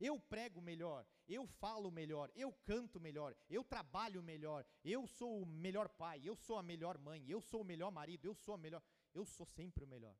[0.00, 5.46] Eu prego melhor, eu falo melhor, eu canto melhor, eu trabalho melhor, eu sou o
[5.46, 8.58] melhor pai, eu sou a melhor mãe, eu sou o melhor marido, eu sou a
[8.58, 8.82] melhor.
[9.14, 10.16] Eu sou sempre o melhor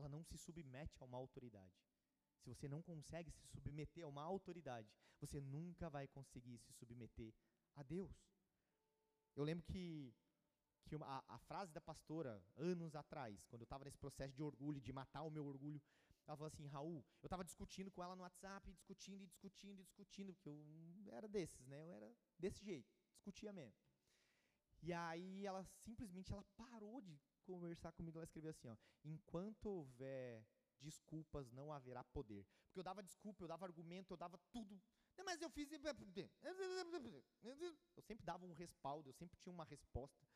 [0.00, 1.74] ela não se submete a uma autoridade.
[2.38, 4.90] Se você não consegue se submeter a uma autoridade,
[5.20, 7.34] você nunca vai conseguir se submeter
[7.76, 8.16] a Deus.
[9.36, 10.14] Eu lembro que,
[10.84, 14.42] que uma, a, a, frase da pastora, anos atrás, quando eu estava nesse processo de
[14.42, 15.80] orgulho, de matar o meu orgulho,
[16.26, 19.84] ela falou assim: Raul, eu estava discutindo com ela no WhatsApp, discutindo e discutindo e
[19.84, 20.58] discutindo, porque eu
[21.12, 21.82] era desses, né?
[21.82, 23.74] Eu era desse jeito, discutia mesmo.
[24.82, 30.46] E aí ela simplesmente ela parou de conversar comigo, ela escreveu assim, ó, enquanto houver
[30.80, 32.46] desculpas, não haverá poder.
[32.66, 34.80] Porque eu dava desculpa, eu dava argumento, eu dava tudo.
[35.16, 35.68] Não, mas eu fiz.
[37.96, 40.26] Eu sempre dava um respaldo, eu sempre tinha uma resposta.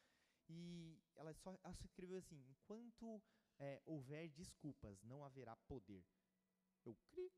[0.48, 3.22] E ela só, ela escreveu assim: enquanto
[3.58, 6.04] é, houver desculpas, não haverá poder.
[6.84, 7.32] Eu cri,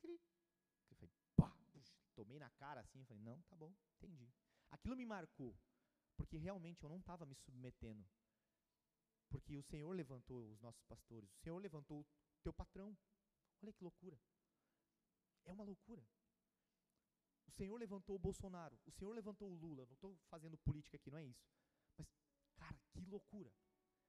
[0.00, 0.20] cri,
[0.88, 0.94] cri.
[0.94, 4.32] Falei, pá, puxa, tomei na cara assim, falei, não, tá bom, entendi.
[4.70, 5.54] Aquilo me marcou,
[6.16, 8.08] porque realmente eu não estava me submetendo.
[9.28, 12.96] Porque o Senhor levantou os nossos pastores, o Senhor levantou o teu patrão.
[13.62, 14.18] Olha que loucura.
[15.44, 16.02] É uma loucura.
[17.46, 19.84] O Senhor levantou o Bolsonaro, o Senhor levantou o Lula.
[19.86, 21.44] Não estou fazendo política aqui, não é isso.
[22.60, 23.52] Cara, que loucura.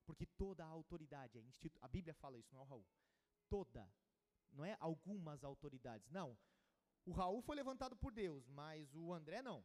[0.06, 1.44] Porque toda a autoridade é
[1.82, 2.88] A Bíblia fala isso, não é o Raul.
[3.50, 3.84] Toda.
[4.52, 6.10] Não é algumas autoridades.
[6.10, 6.38] Não.
[7.06, 9.64] O Raul foi levantado por Deus, mas o André não.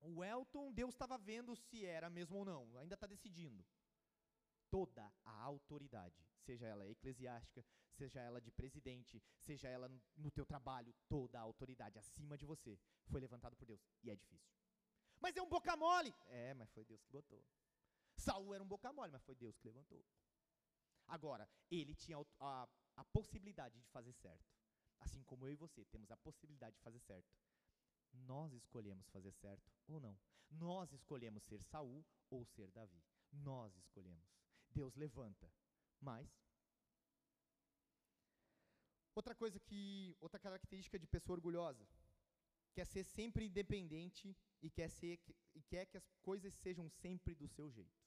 [0.00, 2.78] O Elton, Deus estava vendo se era mesmo ou não.
[2.78, 3.64] Ainda está decidindo
[4.70, 10.44] toda a autoridade, seja ela eclesiástica, seja ela de presidente, seja ela no, no teu
[10.44, 13.80] trabalho, toda a autoridade acima de você foi levantado por Deus.
[14.02, 14.52] E é difícil.
[15.20, 16.12] Mas é um boca mole.
[16.26, 17.42] É, mas foi Deus que botou.
[18.24, 20.02] Saul era um boca mole, mas foi Deus que levantou.
[21.06, 24.50] Agora, ele tinha a, a, possibilidade de fazer certo.
[24.98, 27.36] Assim como eu e você temos a possibilidade de fazer certo.
[28.12, 30.18] Nós escolhemos fazer certo ou não.
[30.50, 33.02] Nós escolhemos ser Saul ou ser Davi.
[33.30, 34.30] Nós escolhemos.
[34.70, 35.52] Deus levanta.
[36.00, 36.26] Mas
[39.14, 41.86] outra coisa que outra característica de pessoa orgulhosa
[42.72, 45.20] quer ser sempre independente e quer ser
[45.54, 48.03] e quer que as coisas sejam sempre do seu jeito.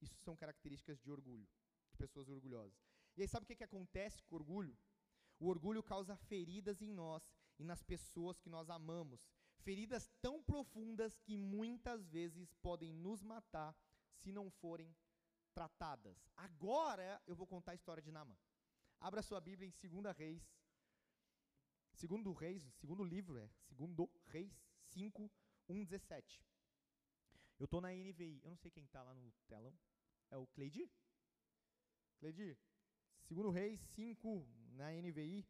[0.00, 1.48] Isso são características de orgulho,
[1.90, 2.78] de pessoas orgulhosas.
[3.16, 4.76] E aí sabe o que, que acontece com o orgulho?
[5.38, 7.22] O orgulho causa feridas em nós
[7.58, 9.28] e nas pessoas que nós amamos,
[9.60, 13.74] feridas tão profundas que muitas vezes podem nos matar
[14.18, 14.94] se não forem
[15.54, 16.28] tratadas.
[16.36, 18.36] Agora eu vou contar a história de Naamã.
[19.00, 20.42] Abra sua Bíblia em 2 Reis.
[21.94, 25.30] Segundo Reis, segundo livro é, segundo Reis 5,
[25.68, 26.44] 1, 17.
[27.58, 29.72] Eu estou na NVI, eu não sei quem está lá no telão.
[30.30, 30.90] É o Cleidir?
[32.18, 32.58] Cleidir,
[33.22, 35.46] segundo Reis 5, na NVI.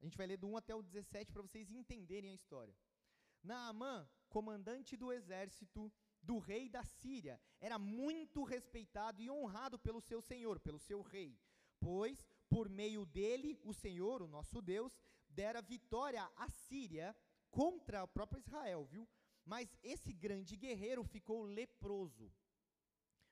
[0.00, 2.74] A gente vai ler do 1 até o 17 para vocês entenderem a história.
[3.42, 5.92] Naamã, comandante do exército,
[6.22, 7.40] do rei da Síria.
[7.60, 11.38] Era muito respeitado e honrado pelo seu senhor, pelo seu rei,
[11.78, 14.96] pois por meio dele, o Senhor, o nosso Deus,
[15.28, 17.14] dera vitória à Síria
[17.50, 19.08] contra o próprio Israel, viu?
[19.44, 22.32] Mas esse grande guerreiro ficou leproso.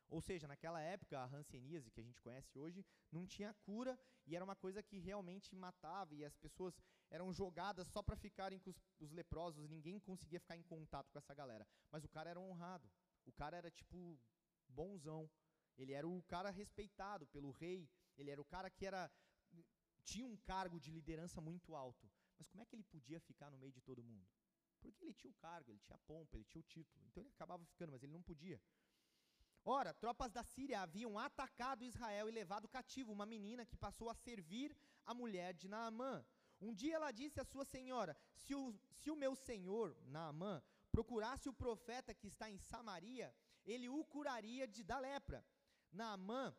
[0.09, 4.37] Ou seja, naquela época, a hanseníase, que a gente conhece hoje, não tinha cura e
[4.37, 6.79] era uma coisa que realmente matava e as pessoas
[7.11, 11.19] eram jogadas só para ficarem com os, os, leprosos, ninguém conseguia ficar em contato com
[11.19, 11.67] essa galera.
[11.91, 12.91] Mas o cara era honrado,
[13.25, 14.21] o cara era tipo
[14.69, 15.31] bonzão,
[15.79, 17.89] ele era o cara respeitado pelo rei,
[18.19, 19.11] ele era o cara que era
[20.05, 22.11] tinha um cargo de liderança muito alto.
[22.39, 24.27] Mas como é que ele podia ficar no meio de todo mundo?
[24.83, 27.05] Porque ele tinha o cargo, ele tinha a pompa, ele tinha o título.
[27.07, 28.61] Então ele acabava ficando, mas ele não podia.
[29.64, 34.14] Ora, tropas da Síria haviam atacado Israel e levado cativo uma menina que passou a
[34.14, 34.76] servir
[35.07, 36.24] a mulher de Naamã.
[36.61, 40.61] Um dia ela disse à sua senhora: Se o, se o meu senhor, Naamã,
[40.91, 45.45] procurasse o profeta que está em Samaria, ele o curaria de, da lepra.
[45.93, 46.55] Naamã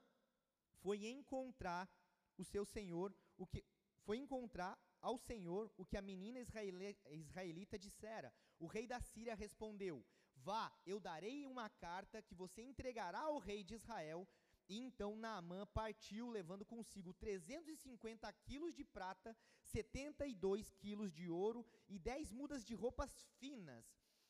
[0.82, 1.90] foi encontrar
[2.38, 3.66] o seu senhor, o que
[4.06, 8.34] foi encontrar ao Senhor o que a menina israelita dissera.
[8.58, 10.04] O rei da Síria respondeu:
[10.38, 14.28] Vá, eu darei uma carta que você entregará ao rei de Israel.
[14.70, 22.00] E então Naamã partiu, levando consigo 350 quilos de prata, 72 quilos de ouro e
[22.00, 23.86] 10 mudas de roupas finas.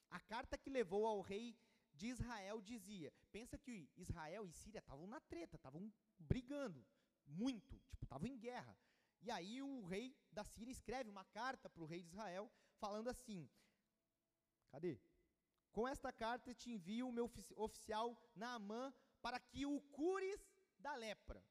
[0.09, 1.55] A carta que levou ao rei
[1.93, 6.83] de Israel dizia: pensa que Israel e Síria estavam na treta, estavam brigando
[7.27, 8.75] muito, tipo, estavam em guerra.
[9.25, 13.09] E aí o rei da Síria escreve uma carta para o rei de Israel, falando
[13.09, 13.49] assim:
[14.69, 14.99] cadê?
[15.71, 20.41] Com esta carta te envio o meu oficial Naamã para que o cures
[20.77, 21.43] da lepra.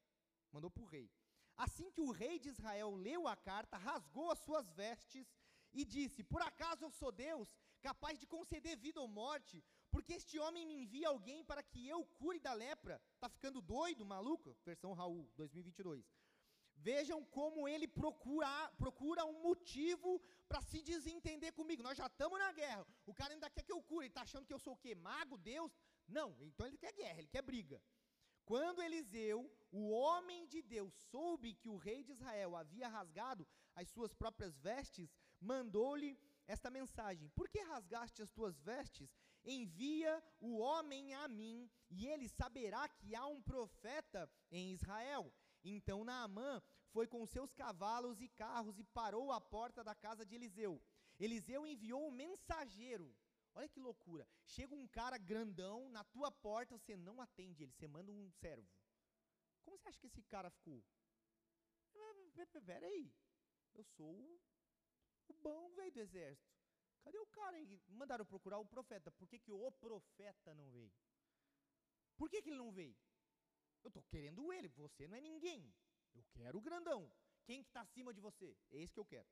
[0.52, 1.10] Mandou para o rei.
[1.56, 5.26] Assim que o rei de Israel leu a carta, rasgou as suas vestes
[5.72, 9.64] e disse: Por acaso eu sou Deus, capaz de conceder vida ou morte?
[9.90, 13.00] Porque este homem me envia alguém para que eu cure da lepra.
[13.18, 14.56] Tá ficando doido, maluco?
[14.64, 16.06] Versão Raul, 2022.
[16.88, 21.82] Vejam como ele procura, procura um motivo para se desentender comigo.
[21.82, 22.84] Nós já estamos na guerra.
[23.06, 24.06] O cara ainda quer que eu cure.
[24.06, 24.94] Ele está achando que eu sou o quê?
[24.94, 25.38] Mago?
[25.38, 25.72] Deus?
[26.08, 26.36] Não.
[26.48, 27.80] Então ele quer guerra, ele quer briga.
[28.44, 29.38] Quando Eliseu,
[29.70, 34.58] o homem de Deus, soube que o rei de Israel havia rasgado as suas próprias
[34.58, 35.08] vestes,
[35.40, 39.08] mandou-lhe esta mensagem: Por que rasgaste as tuas vestes?
[39.44, 45.32] Envia o homem a mim, e ele saberá que há um profeta em Israel.
[45.64, 50.34] Então Naamã foi com seus cavalos e carros e parou à porta da casa de
[50.34, 50.80] Eliseu.
[51.18, 53.14] Eliseu enviou um mensageiro.
[53.54, 54.26] Olha que loucura.
[54.44, 58.68] Chega um cara grandão na tua porta, você não atende ele, você manda um servo.
[59.62, 60.82] Como você acha que esse cara ficou?
[62.64, 63.12] Peraí,
[63.74, 64.40] eu sou
[65.28, 66.52] o bom velho do exército.
[67.02, 67.80] Cadê o cara aí?
[67.88, 69.10] Mandaram procurar o profeta.
[69.10, 70.92] Por que, que o profeta não veio?
[72.16, 72.96] Por que, que ele não veio?
[73.82, 75.72] Eu estou querendo ele, você não é ninguém.
[76.14, 77.10] Eu quero o grandão.
[77.44, 78.56] Quem que está acima de você?
[78.70, 79.28] É esse que eu quero.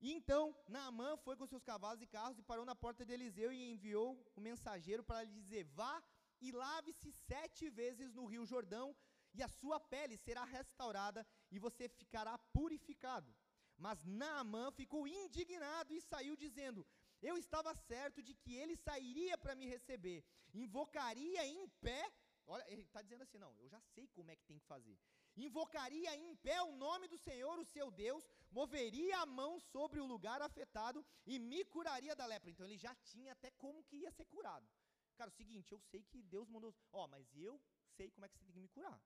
[0.00, 3.52] E então Naamã foi com seus cavalos e carros e parou na porta de Eliseu
[3.52, 6.02] e enviou o mensageiro para lhe dizer: Vá
[6.40, 8.94] e lave-se sete vezes no rio Jordão,
[9.32, 13.34] e a sua pele será restaurada e você ficará purificado.
[13.76, 16.86] Mas Naamã ficou indignado e saiu dizendo:
[17.22, 22.12] Eu estava certo de que ele sairia para me receber, invocaria em pé.
[22.46, 24.98] Olha, ele está dizendo assim: Não, eu já sei como é que tem que fazer.
[25.36, 30.06] Invocaria em pé o nome do Senhor, o seu Deus, moveria a mão sobre o
[30.06, 32.50] lugar afetado e me curaria da lepra.
[32.50, 34.68] Então ele já tinha até como que ia ser curado.
[35.16, 36.74] Cara, o seguinte, eu sei que Deus mandou.
[36.92, 37.60] Ó, mas eu
[37.96, 39.00] sei como é que você tem que me curar.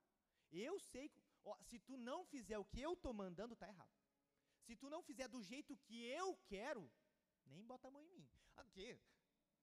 [0.51, 1.11] Eu sei.
[1.43, 3.93] Ó, se tu não fizer o que eu tô mandando, tá errado.
[4.65, 6.91] Se tu não fizer do jeito que eu quero,
[7.45, 8.29] nem bota a mão em mim.
[8.55, 8.99] Aqui,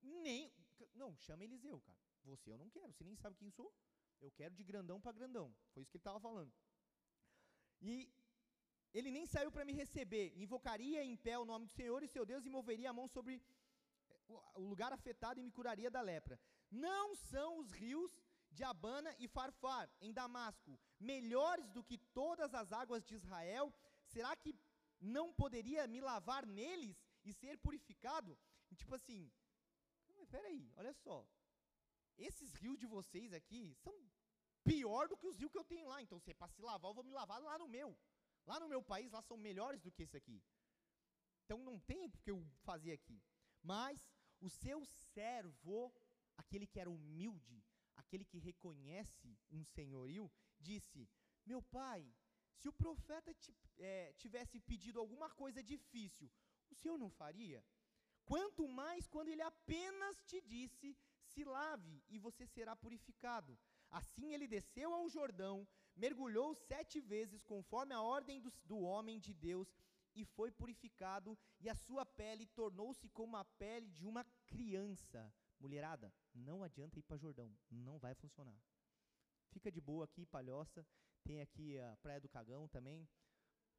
[0.02, 0.52] nem.
[0.94, 1.98] Não, chama Eliseu, cara.
[2.26, 3.72] Você eu não quero, você nem sabe quem sou.
[4.20, 5.54] Eu quero de grandão para grandão.
[5.72, 6.52] Foi isso que ele estava falando.
[7.80, 7.94] E
[8.92, 10.32] ele nem saiu para me receber.
[10.36, 13.42] Invocaria em pé o nome do Senhor e seu Deus e moveria a mão sobre
[14.28, 16.40] o lugar afetado e me curaria da lepra.
[16.70, 18.12] Não são os rios
[18.50, 23.72] de Abana e Farfar, em Damasco, melhores do que todas as águas de Israel?
[24.06, 24.58] Será que
[25.00, 28.36] não poderia me lavar neles e ser purificado?
[28.70, 29.30] E, tipo assim,
[30.30, 31.26] peraí, olha só.
[32.18, 33.94] Esses rios de vocês aqui são
[34.64, 36.02] pior do que os rios que eu tenho lá.
[36.02, 37.96] Então, se é para se lavar, eu vou me lavar lá no meu.
[38.46, 40.42] Lá no meu país, lá são melhores do que esse aqui.
[41.44, 43.22] Então, não tem porque eu fazer aqui.
[43.62, 44.08] Mas
[44.40, 45.92] o seu servo,
[46.36, 47.64] aquele que era humilde,
[47.96, 51.08] aquele que reconhece um senhorio, disse:
[51.44, 52.14] Meu pai,
[52.56, 53.34] se o profeta
[53.78, 56.30] é, tivesse pedido alguma coisa difícil,
[56.70, 57.64] o senhor não faria?
[58.24, 60.96] Quanto mais quando ele apenas te disse:
[61.36, 63.58] se lave e você será purificado.
[63.90, 69.34] Assim ele desceu ao Jordão, mergulhou sete vezes, conforme a ordem do, do homem de
[69.34, 69.68] Deus,
[70.14, 75.20] e foi purificado, e a sua pele tornou-se como a pele de uma criança.
[75.60, 78.58] Mulherada, não adianta ir para Jordão, não vai funcionar.
[79.50, 80.86] Fica de boa aqui, palhoça.
[81.22, 83.06] Tem aqui a Praia do Cagão também.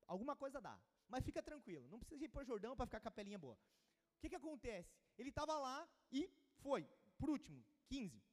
[0.05, 0.79] Alguma coisa dá.
[1.07, 3.55] Mas fica tranquilo, não precisa ir para Jordão para ficar com a pelinha boa.
[3.55, 4.95] O que, que acontece?
[5.17, 6.29] Ele estava lá e
[6.61, 6.87] foi.
[7.17, 8.23] Por último, 15.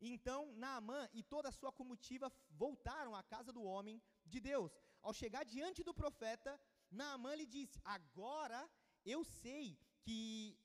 [0.00, 4.72] Então Naamã e toda a sua comitiva voltaram à casa do homem de Deus.
[5.02, 6.58] Ao chegar diante do profeta,
[6.90, 8.68] Naamã lhe disse: Agora
[9.04, 10.58] eu sei que.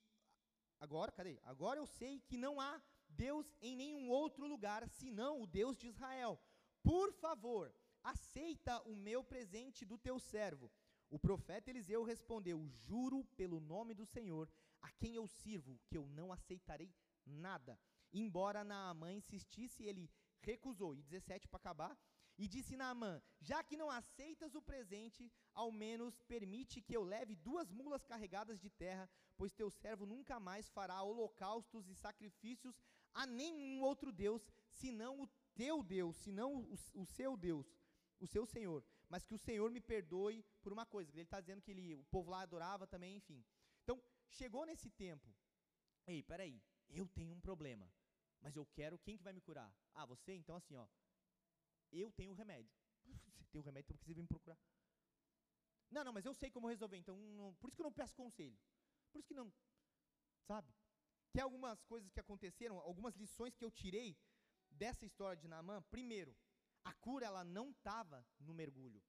[0.80, 1.40] Agora, cadê?
[1.44, 5.88] Agora eu sei que não há Deus em nenhum outro lugar senão o Deus de
[5.88, 6.40] Israel.
[6.84, 7.74] Por favor,
[8.04, 10.72] aceita o meu presente do teu servo.
[11.10, 14.50] O profeta Eliseu respondeu: Juro pelo nome do Senhor,
[14.82, 16.94] a quem eu sirvo, que eu não aceitarei
[17.26, 17.80] nada.
[18.12, 20.10] Embora Naamã insistisse, ele
[20.42, 20.96] recusou.
[20.96, 21.98] E 17 para acabar.
[22.38, 27.36] E disse Naamã: Já que não aceitas o presente, ao menos permite que eu leve
[27.36, 32.76] duas mulas carregadas de terra, pois teu servo nunca mais fará holocaustos e sacrifícios
[33.14, 37.66] a nenhum outro Deus, senão o teu Deus, senão o, o seu Deus
[38.20, 41.12] o seu Senhor, mas que o Senhor me perdoe por uma coisa.
[41.12, 43.44] Ele está dizendo que ele, o povo lá adorava também, enfim.
[43.84, 45.34] Então, chegou nesse tempo.
[46.08, 47.92] Ei, peraí, eu tenho um problema,
[48.42, 49.74] mas eu quero, quem que vai me curar?
[49.94, 50.34] Ah, você?
[50.34, 50.88] Então assim, ó,
[51.92, 52.74] eu tenho o remédio.
[53.38, 54.58] Você tem o remédio, então por que você vem me procurar?
[55.92, 58.16] Não, não, mas eu sei como resolver, então não, por isso que eu não peço
[58.16, 58.58] conselho.
[59.12, 59.54] Por isso que não,
[60.44, 60.74] sabe?
[61.32, 64.18] Tem algumas coisas que aconteceram, algumas lições que eu tirei
[64.72, 65.82] dessa história de Naamã.
[65.84, 66.36] Primeiro,
[66.84, 69.04] a cura ela não estava no mergulho.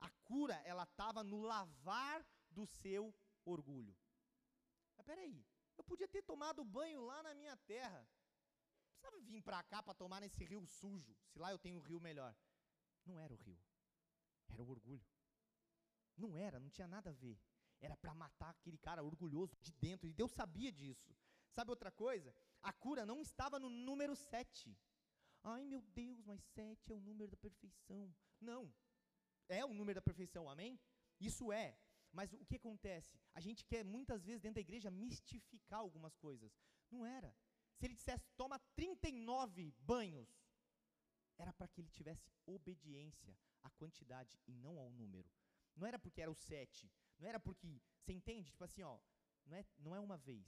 [0.00, 3.14] A cura ela estava no lavar do seu
[3.44, 3.96] orgulho.
[4.96, 5.44] Mas peraí,
[5.82, 8.08] eu podia ter tomado banho lá na minha terra.
[8.90, 12.00] Precisava vir para cá para tomar nesse rio sujo, se lá eu tenho um rio
[12.00, 12.34] melhor.
[13.04, 13.60] Não era o rio,
[14.48, 15.04] era o orgulho.
[16.16, 17.36] Não era, não tinha nada a ver.
[17.80, 21.16] Era para matar aquele cara orgulhoso de dentro, e Deus sabia disso.
[21.50, 22.32] Sabe outra coisa?
[22.62, 24.78] A cura não estava no número 7.
[25.42, 28.14] Ai meu Deus, mas sete é o número da perfeição.
[28.40, 28.72] Não,
[29.48, 30.80] é o número da perfeição, amém?
[31.18, 31.76] Isso é.
[32.12, 33.18] Mas o que acontece?
[33.34, 36.52] A gente quer muitas vezes dentro da igreja mistificar algumas coisas.
[36.90, 37.34] Não era.
[37.76, 40.28] Se ele dissesse, toma 39 banhos,
[41.38, 45.30] era para que ele tivesse obediência à quantidade e não ao número.
[45.74, 48.50] Não era porque era o sete, não era porque, você entende?
[48.50, 48.98] Tipo assim, ó,
[49.46, 50.46] não é, não é uma vez,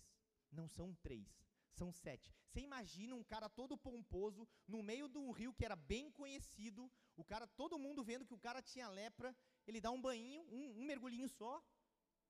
[0.52, 1.28] não são três,
[1.72, 2.32] são sete.
[2.48, 6.90] Você imagina um cara todo pomposo, no meio de um rio que era bem conhecido,
[7.16, 9.34] o cara, todo mundo vendo que o cara tinha lepra,
[9.66, 11.62] ele dá um banho, um, um mergulhinho só,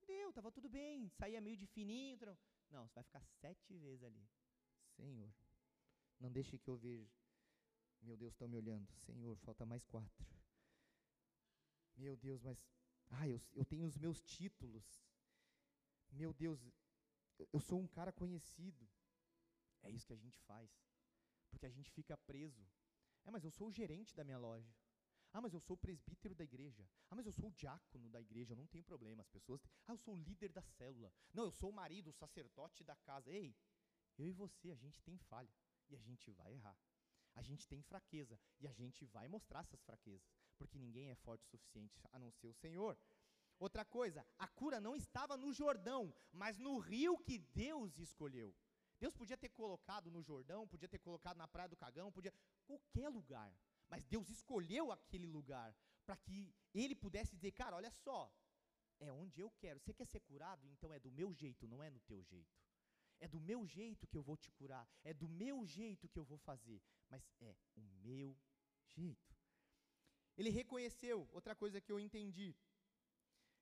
[0.07, 2.18] deu, tava tudo bem, saía meio de fininho.
[2.70, 4.28] Não, você vai ficar sete vezes ali.
[4.97, 5.32] Senhor,
[6.20, 7.11] não deixe que eu veja.
[8.01, 8.93] Meu Deus, estão me olhando.
[9.07, 10.26] Senhor, falta mais quatro.
[11.97, 12.62] Meu Deus, mas.
[13.11, 14.85] Ah, eu, eu tenho os meus títulos.
[16.11, 16.62] Meu Deus,
[17.39, 18.89] eu, eu sou um cara conhecido.
[19.82, 20.70] É isso que a gente faz.
[21.51, 22.66] Porque a gente fica preso.
[23.24, 24.74] É, mas eu sou o gerente da minha loja.
[25.35, 26.89] Ah, mas eu sou presbítero da igreja.
[27.11, 28.53] Ah, mas eu sou diácono da igreja.
[28.53, 29.20] Eu não tenho problema.
[29.20, 29.61] As pessoas.
[29.61, 29.70] Têm...
[29.89, 31.12] Ah, eu sou o líder da célula.
[31.32, 33.28] Não, eu sou o marido, o sacerdote da casa.
[33.32, 33.53] Ei,
[34.16, 35.53] eu e você, a gente tem falha.
[35.89, 36.78] E a gente vai errar.
[37.35, 38.39] A gente tem fraqueza.
[38.61, 40.30] E a gente vai mostrar essas fraquezas.
[40.57, 42.97] Porque ninguém é forte o suficiente a não ser o Senhor.
[43.59, 48.55] Outra coisa, a cura não estava no Jordão, mas no rio que Deus escolheu.
[49.01, 52.32] Deus podia ter colocado no Jordão, podia ter colocado na Praia do Cagão, podia.
[52.64, 53.53] qualquer lugar.
[53.95, 55.72] Mas Deus escolheu aquele lugar
[56.05, 58.20] para que ele pudesse dizer: cara, olha só,
[58.99, 59.78] é onde eu quero.
[59.78, 60.66] Você quer ser curado?
[60.72, 62.57] Então é do meu jeito, não é no teu jeito.
[63.20, 64.84] É do meu jeito que eu vou te curar.
[65.05, 66.82] É do meu jeito que eu vou fazer.
[67.09, 68.36] Mas é o meu
[68.97, 69.36] jeito.
[70.36, 72.51] Ele reconheceu, outra coisa que eu entendi.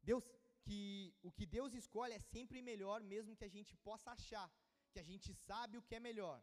[0.02, 0.24] Deus,
[0.62, 4.50] que o que Deus escolhe é sempre melhor, mesmo que a gente possa achar
[4.92, 6.42] que a gente sabe o que é melhor.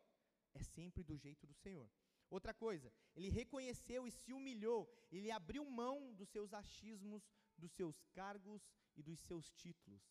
[0.54, 1.90] É sempre do jeito do Senhor.
[2.30, 7.24] Outra coisa, ele reconheceu e se humilhou, ele abriu mão dos seus achismos,
[7.58, 8.62] dos seus cargos
[8.96, 10.04] e dos seus títulos.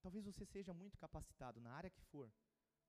[0.00, 2.32] Talvez você seja muito capacitado na área que for.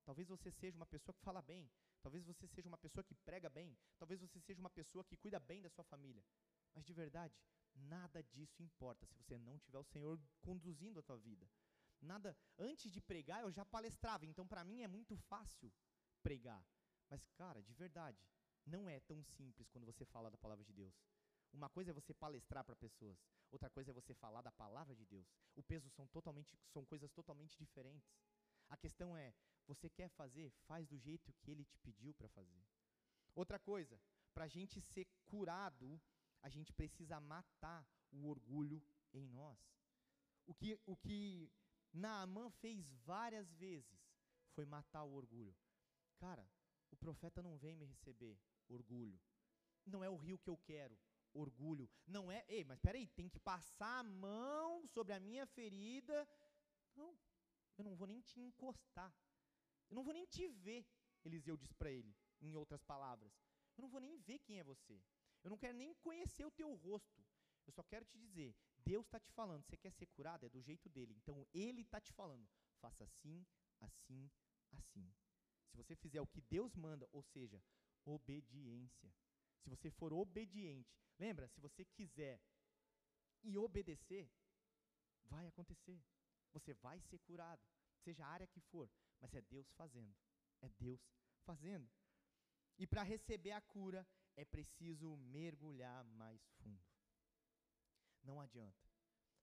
[0.06, 1.70] Talvez você seja uma pessoa que fala bem.
[2.02, 3.78] Talvez você seja uma pessoa que prega bem.
[3.98, 6.24] Talvez você seja uma pessoa que cuida bem da sua família.
[6.74, 7.38] Mas de verdade,
[7.76, 11.50] nada disso importa se você não tiver o Senhor conduzindo a tua vida.
[12.02, 15.72] Nada, antes de pregar eu já palestrava, então para mim é muito fácil
[16.24, 16.64] pregar.
[17.10, 18.24] Mas, cara, de verdade,
[18.66, 20.94] não é tão simples quando você fala da palavra de Deus.
[21.52, 23.18] Uma coisa é você palestrar para pessoas,
[23.50, 25.28] outra coisa é você falar da palavra de Deus.
[25.56, 28.14] O peso são totalmente são coisas totalmente diferentes.
[28.70, 29.34] A questão é,
[29.66, 32.64] você quer fazer, faz do jeito que ele te pediu para fazer.
[33.34, 34.00] Outra coisa,
[34.34, 36.00] para a gente ser curado,
[36.42, 38.82] a gente precisa matar o orgulho
[39.14, 39.60] em nós.
[40.46, 41.52] O que, o que
[41.92, 44.00] Naamã fez várias vezes
[44.54, 45.56] foi matar o orgulho.
[46.18, 46.48] Cara,
[46.92, 49.20] o profeta não vem me receber, orgulho.
[49.86, 50.98] Não é o rio que eu quero,
[51.34, 51.90] orgulho.
[52.06, 56.28] Não é, ei, mas peraí, tem que passar a mão sobre a minha ferida.
[56.96, 57.18] Não,
[57.78, 59.14] eu não vou nem te encostar.
[59.90, 60.86] Eu não vou nem te ver,
[61.24, 63.34] Eliseu diz para ele, em outras palavras.
[63.78, 65.02] Eu não vou nem ver quem é você.
[65.44, 67.24] Eu não quero nem conhecer o teu rosto.
[67.66, 70.46] Eu só quero te dizer, Deus está te falando, você quer ser curado?
[70.46, 71.14] É do jeito dele.
[71.16, 72.48] Então ele está te falando,
[72.80, 73.46] faça assim,
[73.80, 74.30] assim,
[74.72, 75.14] assim.
[75.70, 77.62] Se você fizer o que Deus manda, ou seja,
[78.06, 79.14] obediência.
[79.62, 82.42] Se você for obediente, lembra, se você quiser
[83.44, 84.30] e obedecer,
[85.26, 86.02] vai acontecer.
[86.52, 87.62] Você vai ser curado,
[88.04, 88.90] seja a área que for,
[89.20, 90.16] mas é Deus fazendo.
[90.62, 91.02] É Deus
[91.46, 91.90] fazendo.
[92.78, 96.84] E para receber a cura, é preciso mergulhar mais fundo.
[98.24, 98.90] Não adianta.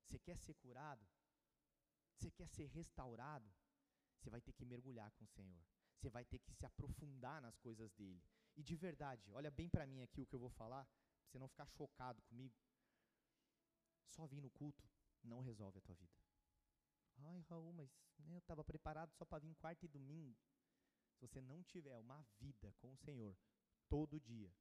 [0.03, 1.07] Você quer ser curado?
[2.15, 3.53] Você quer ser restaurado?
[4.17, 5.65] Você vai ter que mergulhar com o Senhor.
[5.97, 8.23] Você vai ter que se aprofundar nas coisas dele.
[8.57, 11.39] E de verdade, olha bem para mim aqui o que eu vou falar, pra você
[11.39, 12.55] não ficar chocado comigo.
[14.09, 14.85] Só vir no culto
[15.23, 16.17] não resolve a tua vida.
[17.19, 20.37] Ai, Raul, mas né, eu estava preparado só para vir quarta e domingo.
[21.15, 23.37] Se você não tiver uma vida com o Senhor
[23.89, 24.55] todo dia,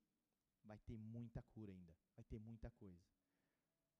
[0.63, 3.03] vai ter muita cura ainda, vai ter muita coisa.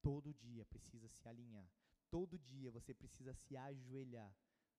[0.02, 1.70] Todo dia precisa se alinhar.
[2.10, 4.34] Todo dia você precisa se ajoelhar.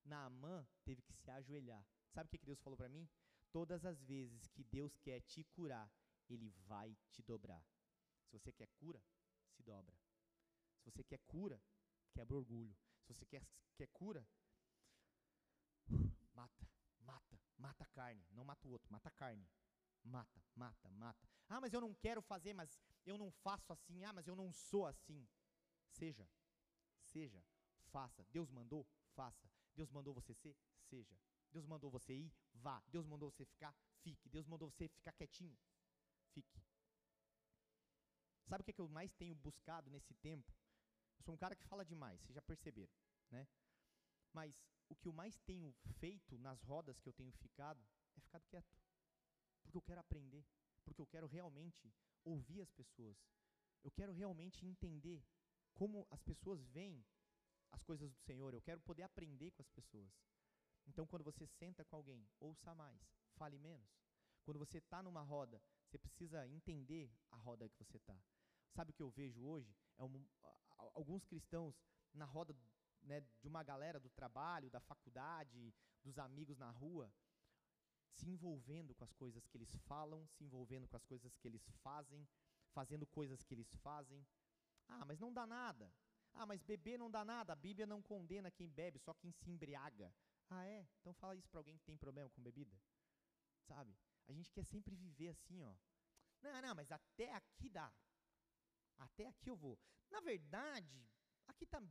[0.05, 1.85] Naamã teve que se ajoelhar.
[2.17, 3.07] Sabe o que Deus falou para mim?
[3.53, 5.93] Todas as vezes que Deus quer te curar,
[6.31, 7.62] Ele vai te dobrar.
[8.25, 9.05] Se você quer cura,
[9.51, 9.95] se dobra.
[10.79, 11.62] Se você quer cura,
[12.14, 12.75] quebra orgulho.
[13.03, 13.47] Se você quer,
[13.77, 14.27] quer cura,
[16.33, 16.67] mata,
[17.01, 18.27] mata, mata a carne.
[18.31, 19.47] Não mata o outro, mata a carne.
[20.03, 21.29] Mata, mata, mata.
[21.51, 24.05] Ah, mas eu não quero fazer, mas eu não faço assim.
[24.05, 25.29] Ah, mas eu não sou assim.
[25.91, 26.27] Seja,
[26.99, 27.45] seja,
[27.93, 28.25] faça.
[28.31, 29.51] Deus mandou, faça.
[29.75, 30.57] Deus mandou você ser,
[30.89, 31.14] seja.
[31.57, 32.83] Deus mandou você ir, vá.
[32.89, 34.29] Deus mandou você ficar, fique.
[34.29, 35.57] Deus mandou você ficar quietinho,
[36.35, 36.63] fique.
[38.47, 40.53] Sabe o que, é que eu mais tenho buscado nesse tempo?
[41.19, 42.93] Eu sou um cara que fala demais, vocês já perceberam,
[43.31, 43.49] né?
[44.35, 47.83] Mas o que eu mais tenho feito nas rodas que eu tenho ficado
[48.17, 48.77] é ficado quieto.
[49.63, 50.45] Porque eu quero aprender,
[50.85, 51.91] porque eu quero realmente
[52.23, 53.17] ouvir as pessoas.
[53.83, 55.25] Eu quero realmente entender
[55.73, 57.03] como as pessoas veem
[57.71, 58.53] as coisas do Senhor.
[58.53, 60.13] Eu quero poder aprender com as pessoas.
[60.87, 63.01] Então, quando você senta com alguém, ouça mais,
[63.37, 63.89] fale menos.
[64.45, 68.16] Quando você está numa roda, você precisa entender a roda que você está.
[68.70, 69.74] Sabe o que eu vejo hoje?
[69.99, 70.26] É um,
[70.95, 71.74] alguns cristãos
[72.14, 72.55] na roda
[73.03, 75.74] né, de uma galera do trabalho, da faculdade,
[76.05, 77.12] dos amigos na rua,
[78.11, 81.68] se envolvendo com as coisas que eles falam, se envolvendo com as coisas que eles
[81.82, 82.26] fazem,
[82.72, 84.26] fazendo coisas que eles fazem.
[84.89, 85.93] Ah, mas não dá nada.
[86.34, 87.53] Ah, mas beber não dá nada.
[87.53, 90.12] A Bíblia não condena quem bebe, só quem se embriaga.
[90.51, 90.86] Ah, é?
[91.01, 92.78] Então fala isso para alguém que tem problema com bebida.
[93.66, 93.97] Sabe?
[94.28, 95.74] A gente quer sempre viver assim, ó.
[96.42, 97.92] Não, não, mas até aqui dá.
[98.99, 99.78] Até aqui eu vou.
[100.11, 101.09] Na verdade,
[101.49, 101.82] aqui tá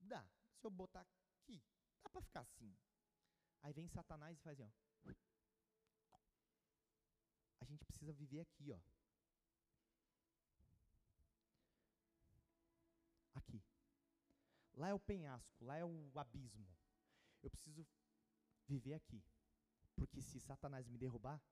[0.00, 0.26] dá.
[0.56, 1.62] Se eu botar aqui,
[2.02, 2.76] dá para ficar assim.
[3.62, 4.70] Aí vem Satanás e faz assim,
[5.06, 5.12] ó.
[7.60, 8.80] A gente precisa viver aqui, ó.
[13.34, 13.62] Aqui.
[14.74, 16.66] Lá é o penhasco, lá é o abismo.
[17.42, 17.86] Eu preciso
[18.66, 19.22] viver aqui.
[19.96, 21.42] Porque se Satanás me derrubar,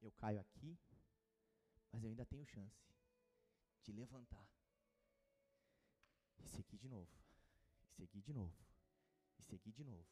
[0.00, 0.78] eu caio aqui,
[1.90, 2.76] mas eu ainda tenho chance
[3.82, 4.46] de levantar
[6.38, 7.10] e seguir de novo,
[7.82, 8.56] e seguir de novo,
[9.38, 10.06] e seguir de novo.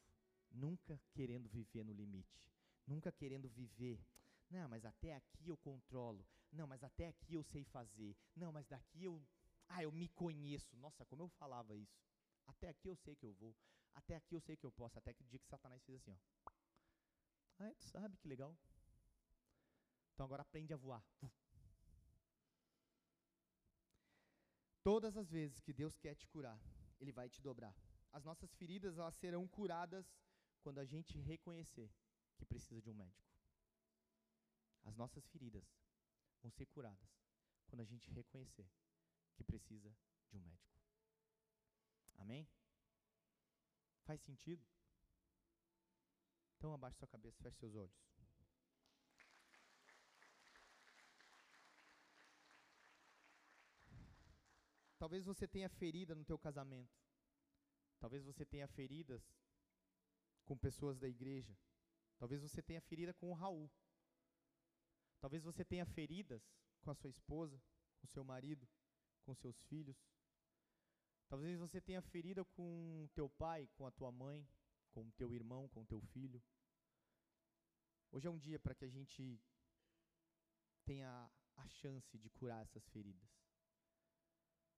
[0.51, 2.41] Nunca querendo viver no limite,
[2.85, 4.03] nunca querendo viver.
[4.49, 6.25] Não, mas até aqui eu controlo.
[6.51, 8.15] Não, mas até aqui eu sei fazer.
[8.35, 9.21] Não, mas daqui eu.
[9.67, 10.75] Ah, eu me conheço.
[10.77, 12.01] Nossa, como eu falava isso.
[12.47, 13.53] Até aqui eu sei que eu vou.
[13.99, 14.97] Até aqui eu sei que eu posso.
[14.99, 16.17] Até que o dia que Satanás fez assim, ó.
[17.59, 18.55] Ah, tu sabe que legal.
[20.13, 21.03] Então agora aprende a voar.
[24.83, 26.59] Todas as vezes que Deus quer te curar,
[26.99, 27.75] Ele vai te dobrar.
[28.11, 30.05] As nossas feridas elas serão curadas
[30.61, 31.91] quando a gente reconhecer
[32.37, 33.27] que precisa de um médico.
[34.83, 35.65] As nossas feridas
[36.41, 37.09] vão ser curadas
[37.65, 38.69] quando a gente reconhecer
[39.35, 39.93] que precisa
[40.29, 40.79] de um médico.
[42.17, 42.47] Amém?
[44.07, 44.65] Faz sentido?
[46.55, 47.93] Então abaixe sua cabeça, feche seus olhos.
[54.97, 56.97] Talvez você tenha ferida no teu casamento.
[57.99, 59.21] Talvez você tenha feridas
[60.45, 61.55] com pessoas da igreja.
[62.17, 63.69] Talvez você tenha ferida com o Raul.
[65.19, 66.41] Talvez você tenha feridas
[66.81, 67.61] com a sua esposa,
[67.99, 68.65] com seu marido,
[69.25, 70.01] com seus filhos.
[71.29, 74.47] Talvez você tenha ferida com teu pai, com a tua mãe,
[74.91, 76.41] com teu irmão, com teu filho.
[78.11, 79.41] Hoje é um dia para que a gente
[80.85, 83.29] tenha a chance de curar essas feridas.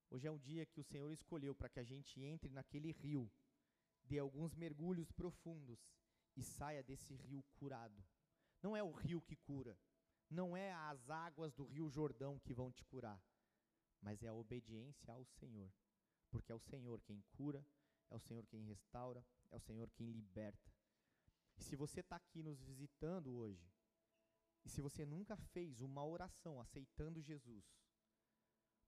[0.10, 3.32] Hoje é um dia que o Senhor escolheu para que a gente entre naquele rio,
[4.04, 5.80] dê alguns mergulhos profundos
[6.36, 8.04] e saia desse rio curado.
[8.64, 9.78] Não é o rio que cura,
[10.28, 13.22] não é as águas do rio Jordão que vão te curar,
[14.02, 15.72] mas é a obediência ao Senhor,
[16.30, 17.66] porque é o Senhor quem cura,
[18.10, 20.72] é o Senhor quem restaura, é o Senhor quem liberta.
[21.58, 23.70] E se você está aqui nos visitando hoje,
[24.64, 27.66] e se você nunca fez uma oração aceitando Jesus,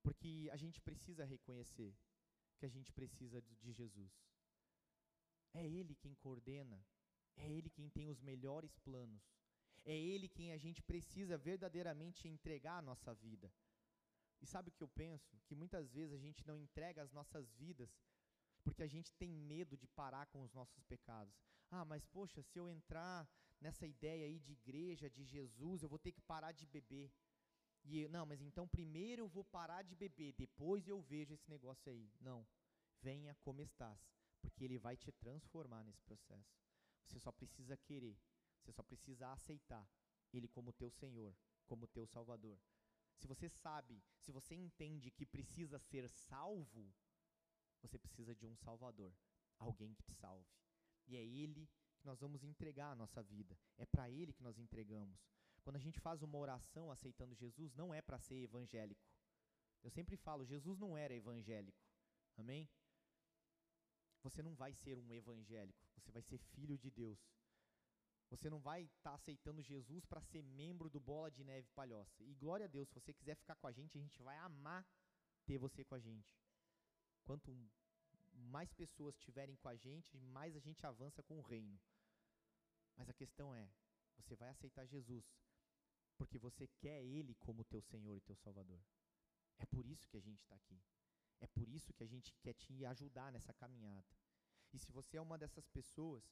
[0.03, 1.95] porque a gente precisa reconhecer
[2.57, 4.11] que a gente precisa de Jesus.
[5.53, 6.83] É Ele quem coordena,
[7.35, 9.23] é Ele quem tem os melhores planos,
[9.83, 13.51] é Ele quem a gente precisa verdadeiramente entregar a nossa vida.
[14.41, 15.39] E sabe o que eu penso?
[15.45, 17.89] Que muitas vezes a gente não entrega as nossas vidas
[18.63, 21.33] porque a gente tem medo de parar com os nossos pecados.
[21.69, 23.27] Ah, mas poxa, se eu entrar
[23.59, 27.11] nessa ideia aí de igreja, de Jesus, eu vou ter que parar de beber.
[27.83, 31.91] E não, mas então primeiro eu vou parar de beber, depois eu vejo esse negócio
[31.91, 32.11] aí.
[32.19, 32.45] Não.
[33.01, 33.99] Venha como estás,
[34.41, 36.55] porque ele vai te transformar nesse processo.
[37.07, 38.15] Você só precisa querer,
[38.59, 39.89] você só precisa aceitar
[40.31, 41.35] ele como teu Senhor,
[41.65, 42.59] como teu Salvador.
[43.21, 46.91] Se você sabe, se você entende que precisa ser salvo,
[47.79, 49.13] você precisa de um Salvador,
[49.59, 50.49] alguém que te salve.
[51.05, 51.69] E é ele
[51.99, 53.55] que nós vamos entregar a nossa vida.
[53.77, 55.23] É para ele que nós entregamos.
[55.61, 59.07] Quando a gente faz uma oração aceitando Jesus, não é para ser evangélico.
[59.83, 61.85] Eu sempre falo, Jesus não era evangélico.
[62.37, 62.67] Amém?
[64.23, 67.19] Você não vai ser um evangélico, você vai ser filho de Deus.
[68.31, 72.23] Você não vai estar tá aceitando Jesus para ser membro do Bola de Neve Palhoça.
[72.23, 74.87] E glória a Deus, se você quiser ficar com a gente, a gente vai amar
[75.45, 76.33] ter você com a gente.
[77.25, 77.53] Quanto
[78.33, 81.77] mais pessoas tiverem com a gente, mais a gente avança com o reino.
[82.95, 83.69] Mas a questão é,
[84.17, 85.25] você vai aceitar Jesus
[86.17, 88.81] porque você quer Ele como teu Senhor e teu Salvador.
[89.57, 90.79] É por isso que a gente está aqui.
[91.39, 94.05] É por isso que a gente quer te ajudar nessa caminhada.
[94.71, 96.23] E se você é uma dessas pessoas,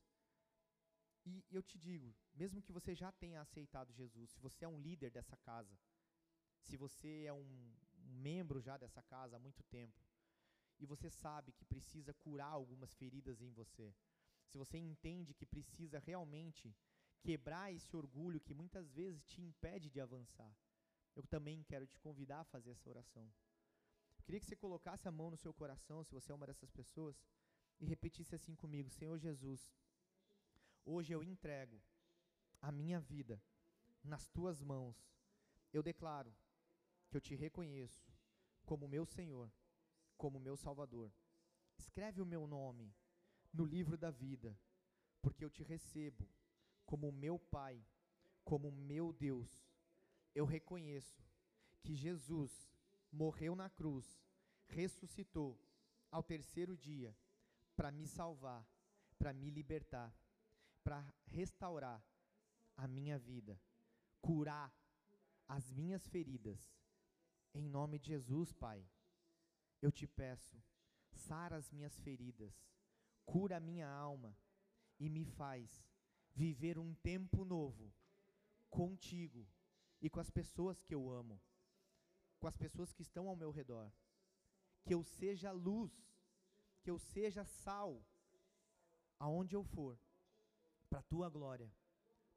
[1.26, 4.80] e eu te digo, mesmo que você já tenha aceitado Jesus, se você é um
[4.80, 5.78] líder dessa casa,
[6.62, 10.02] se você é um, um membro já dessa casa há muito tempo
[10.80, 13.94] e você sabe que precisa curar algumas feridas em você,
[14.48, 16.76] se você entende que precisa realmente
[17.22, 20.56] quebrar esse orgulho que muitas vezes te impede de avançar,
[21.16, 23.32] eu também quero te convidar a fazer essa oração.
[24.18, 26.72] Eu queria que você colocasse a mão no seu coração, se você é uma dessas
[26.72, 27.22] pessoas,
[27.80, 29.72] e repetisse assim comigo: Senhor Jesus,
[30.90, 31.80] hoje eu entrego
[32.62, 33.42] a minha vida
[34.04, 34.98] nas tuas mãos.
[35.72, 36.34] Eu declaro
[37.10, 38.12] que eu te reconheço
[38.66, 39.52] como meu Senhor,
[40.18, 41.12] como meu Salvador.
[41.78, 42.94] Escreve o meu nome
[43.54, 44.60] no livro da vida,
[45.22, 46.28] porque eu te recebo
[46.86, 47.84] como meu Pai,
[48.44, 49.50] como meu Deus.
[50.34, 51.24] Eu reconheço
[51.84, 52.70] que Jesus
[53.12, 54.20] morreu na cruz,
[54.68, 55.60] ressuscitou
[56.12, 57.16] ao terceiro dia
[57.76, 58.68] para me salvar,
[59.18, 60.14] para me libertar,
[60.84, 62.04] para restaurar
[62.76, 63.60] a minha vida,
[64.22, 64.74] curar
[65.48, 66.74] as minhas feridas.
[67.54, 68.88] Em nome de Jesus, Pai,
[69.82, 70.62] eu te peço,
[71.12, 72.54] sara as minhas feridas,
[73.26, 74.38] cura a minha alma
[75.00, 75.84] e me faz
[76.34, 77.94] viver um tempo novo
[78.70, 79.48] contigo
[80.02, 81.42] e com as pessoas que eu amo,
[82.40, 83.92] com as pessoas que estão ao meu redor.
[84.86, 85.92] Que eu seja luz,
[86.82, 88.02] que eu seja sal,
[89.20, 90.00] aonde eu for,
[90.90, 91.72] para a tua glória,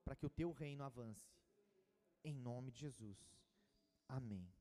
[0.04, 1.26] para que o teu reino avance.
[2.22, 3.18] Em nome de Jesus.
[4.08, 4.52] Amém.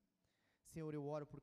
[0.68, 1.40] Senhor, eu oro por